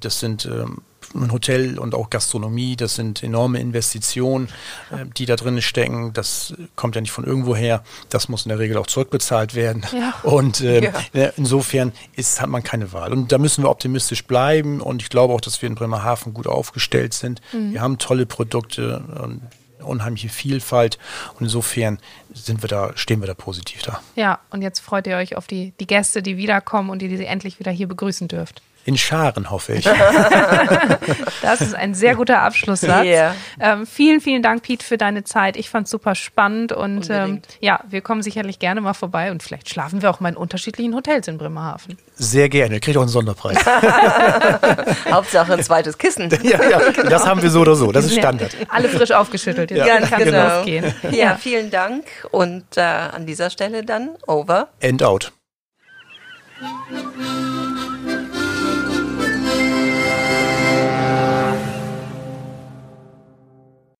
Das 0.00 0.20
sind 0.20 0.44
ähm, 0.46 0.82
ein 1.14 1.32
Hotel 1.32 1.78
und 1.78 1.94
auch 1.94 2.10
Gastronomie, 2.10 2.76
das 2.76 2.94
sind 2.94 3.22
enorme 3.22 3.60
Investitionen, 3.60 4.48
äh, 4.90 5.06
die 5.16 5.26
da 5.26 5.36
drin 5.36 5.60
stecken. 5.62 6.12
Das 6.12 6.54
kommt 6.76 6.94
ja 6.94 7.00
nicht 7.00 7.10
von 7.10 7.24
irgendwo 7.24 7.56
her. 7.56 7.82
Das 8.08 8.28
muss 8.28 8.44
in 8.44 8.50
der 8.50 8.58
Regel 8.58 8.76
auch 8.76 8.86
zurückbezahlt 8.86 9.54
werden. 9.54 9.84
Ja. 9.92 10.14
Und 10.22 10.60
äh, 10.60 10.84
ja. 10.84 10.92
Ne, 11.12 11.32
insofern 11.36 11.92
ist, 12.14 12.40
hat 12.40 12.48
man 12.48 12.62
keine 12.62 12.92
Wahl. 12.92 13.12
Und 13.12 13.32
da 13.32 13.38
müssen 13.38 13.64
wir 13.64 13.70
optimistisch 13.70 14.24
bleiben. 14.24 14.80
Und 14.80 15.02
ich 15.02 15.08
glaube 15.08 15.34
auch, 15.34 15.40
dass 15.40 15.60
wir 15.62 15.68
in 15.68 15.74
Bremerhaven 15.74 16.34
gut 16.34 16.46
aufgestellt 16.46 17.14
sind. 17.14 17.40
Mhm. 17.52 17.72
Wir 17.72 17.80
haben 17.80 17.98
tolle 17.98 18.26
Produkte. 18.26 19.02
Und 19.22 19.42
unheimliche 19.80 20.28
Vielfalt 20.28 20.98
und 21.38 21.44
insofern 21.44 21.98
sind 22.34 22.62
wir 22.62 22.68
da, 22.68 22.92
stehen 22.96 23.20
wir 23.20 23.26
da 23.26 23.34
positiv 23.34 23.80
da. 23.82 24.02
Ja, 24.16 24.40
und 24.50 24.60
jetzt 24.60 24.80
freut 24.80 25.06
ihr 25.06 25.16
euch 25.16 25.36
auf 25.36 25.46
die, 25.46 25.72
die 25.80 25.86
Gäste, 25.86 26.22
die 26.22 26.36
wiederkommen 26.36 26.90
und 26.90 27.00
die, 27.00 27.08
die 27.08 27.16
sie 27.16 27.24
endlich 27.24 27.58
wieder 27.58 27.70
hier 27.70 27.88
begrüßen 27.88 28.28
dürft 28.28 28.60
in 28.88 28.96
Scharen, 28.96 29.50
hoffe 29.50 29.74
ich. 29.74 29.84
das 31.42 31.60
ist 31.60 31.74
ein 31.74 31.92
sehr 31.94 32.14
guter 32.14 32.40
Abschlusssatz. 32.40 33.04
Yeah. 33.04 33.34
Ähm, 33.60 33.86
vielen, 33.86 34.22
vielen 34.22 34.42
Dank, 34.42 34.62
Pete, 34.62 34.82
für 34.82 34.96
deine 34.96 35.24
Zeit. 35.24 35.58
Ich 35.58 35.68
fand 35.68 35.84
es 35.84 35.90
super 35.90 36.14
spannend 36.14 36.72
und 36.72 37.10
ähm, 37.10 37.42
ja, 37.60 37.80
wir 37.86 38.00
kommen 38.00 38.22
sicherlich 38.22 38.58
gerne 38.58 38.80
mal 38.80 38.94
vorbei 38.94 39.30
und 39.30 39.42
vielleicht 39.42 39.68
schlafen 39.68 40.00
wir 40.00 40.08
auch 40.08 40.20
mal 40.20 40.30
in 40.30 40.36
unterschiedlichen 40.36 40.94
Hotels 40.94 41.28
in 41.28 41.36
Bremerhaven. 41.36 41.98
Sehr 42.14 42.48
gerne, 42.48 42.80
kriegt 42.80 42.96
auch 42.96 43.02
einen 43.02 43.10
Sonderpreis. 43.10 43.58
Hauptsache 45.12 45.52
ein 45.52 45.62
zweites 45.62 45.98
Kissen. 45.98 46.30
ja, 46.42 46.70
ja 46.70 46.90
genau. 46.90 47.10
das 47.10 47.26
haben 47.26 47.42
wir 47.42 47.50
so 47.50 47.60
oder 47.60 47.74
so, 47.74 47.92
das 47.92 48.06
ist 48.06 48.14
Standard. 48.16 48.56
Alle 48.70 48.88
frisch 48.88 49.12
aufgeschüttelt, 49.12 49.70
jetzt 49.70 49.86
ja, 49.86 50.00
kann 50.00 50.24
genau. 50.24 50.56
losgehen. 50.56 50.94
Ja, 51.10 51.36
vielen 51.36 51.70
Dank 51.70 52.06
und 52.30 52.64
äh, 52.78 52.80
an 52.80 53.26
dieser 53.26 53.50
Stelle 53.50 53.84
dann 53.84 54.16
over. 54.26 54.68
End 54.80 55.02
out. 55.02 55.30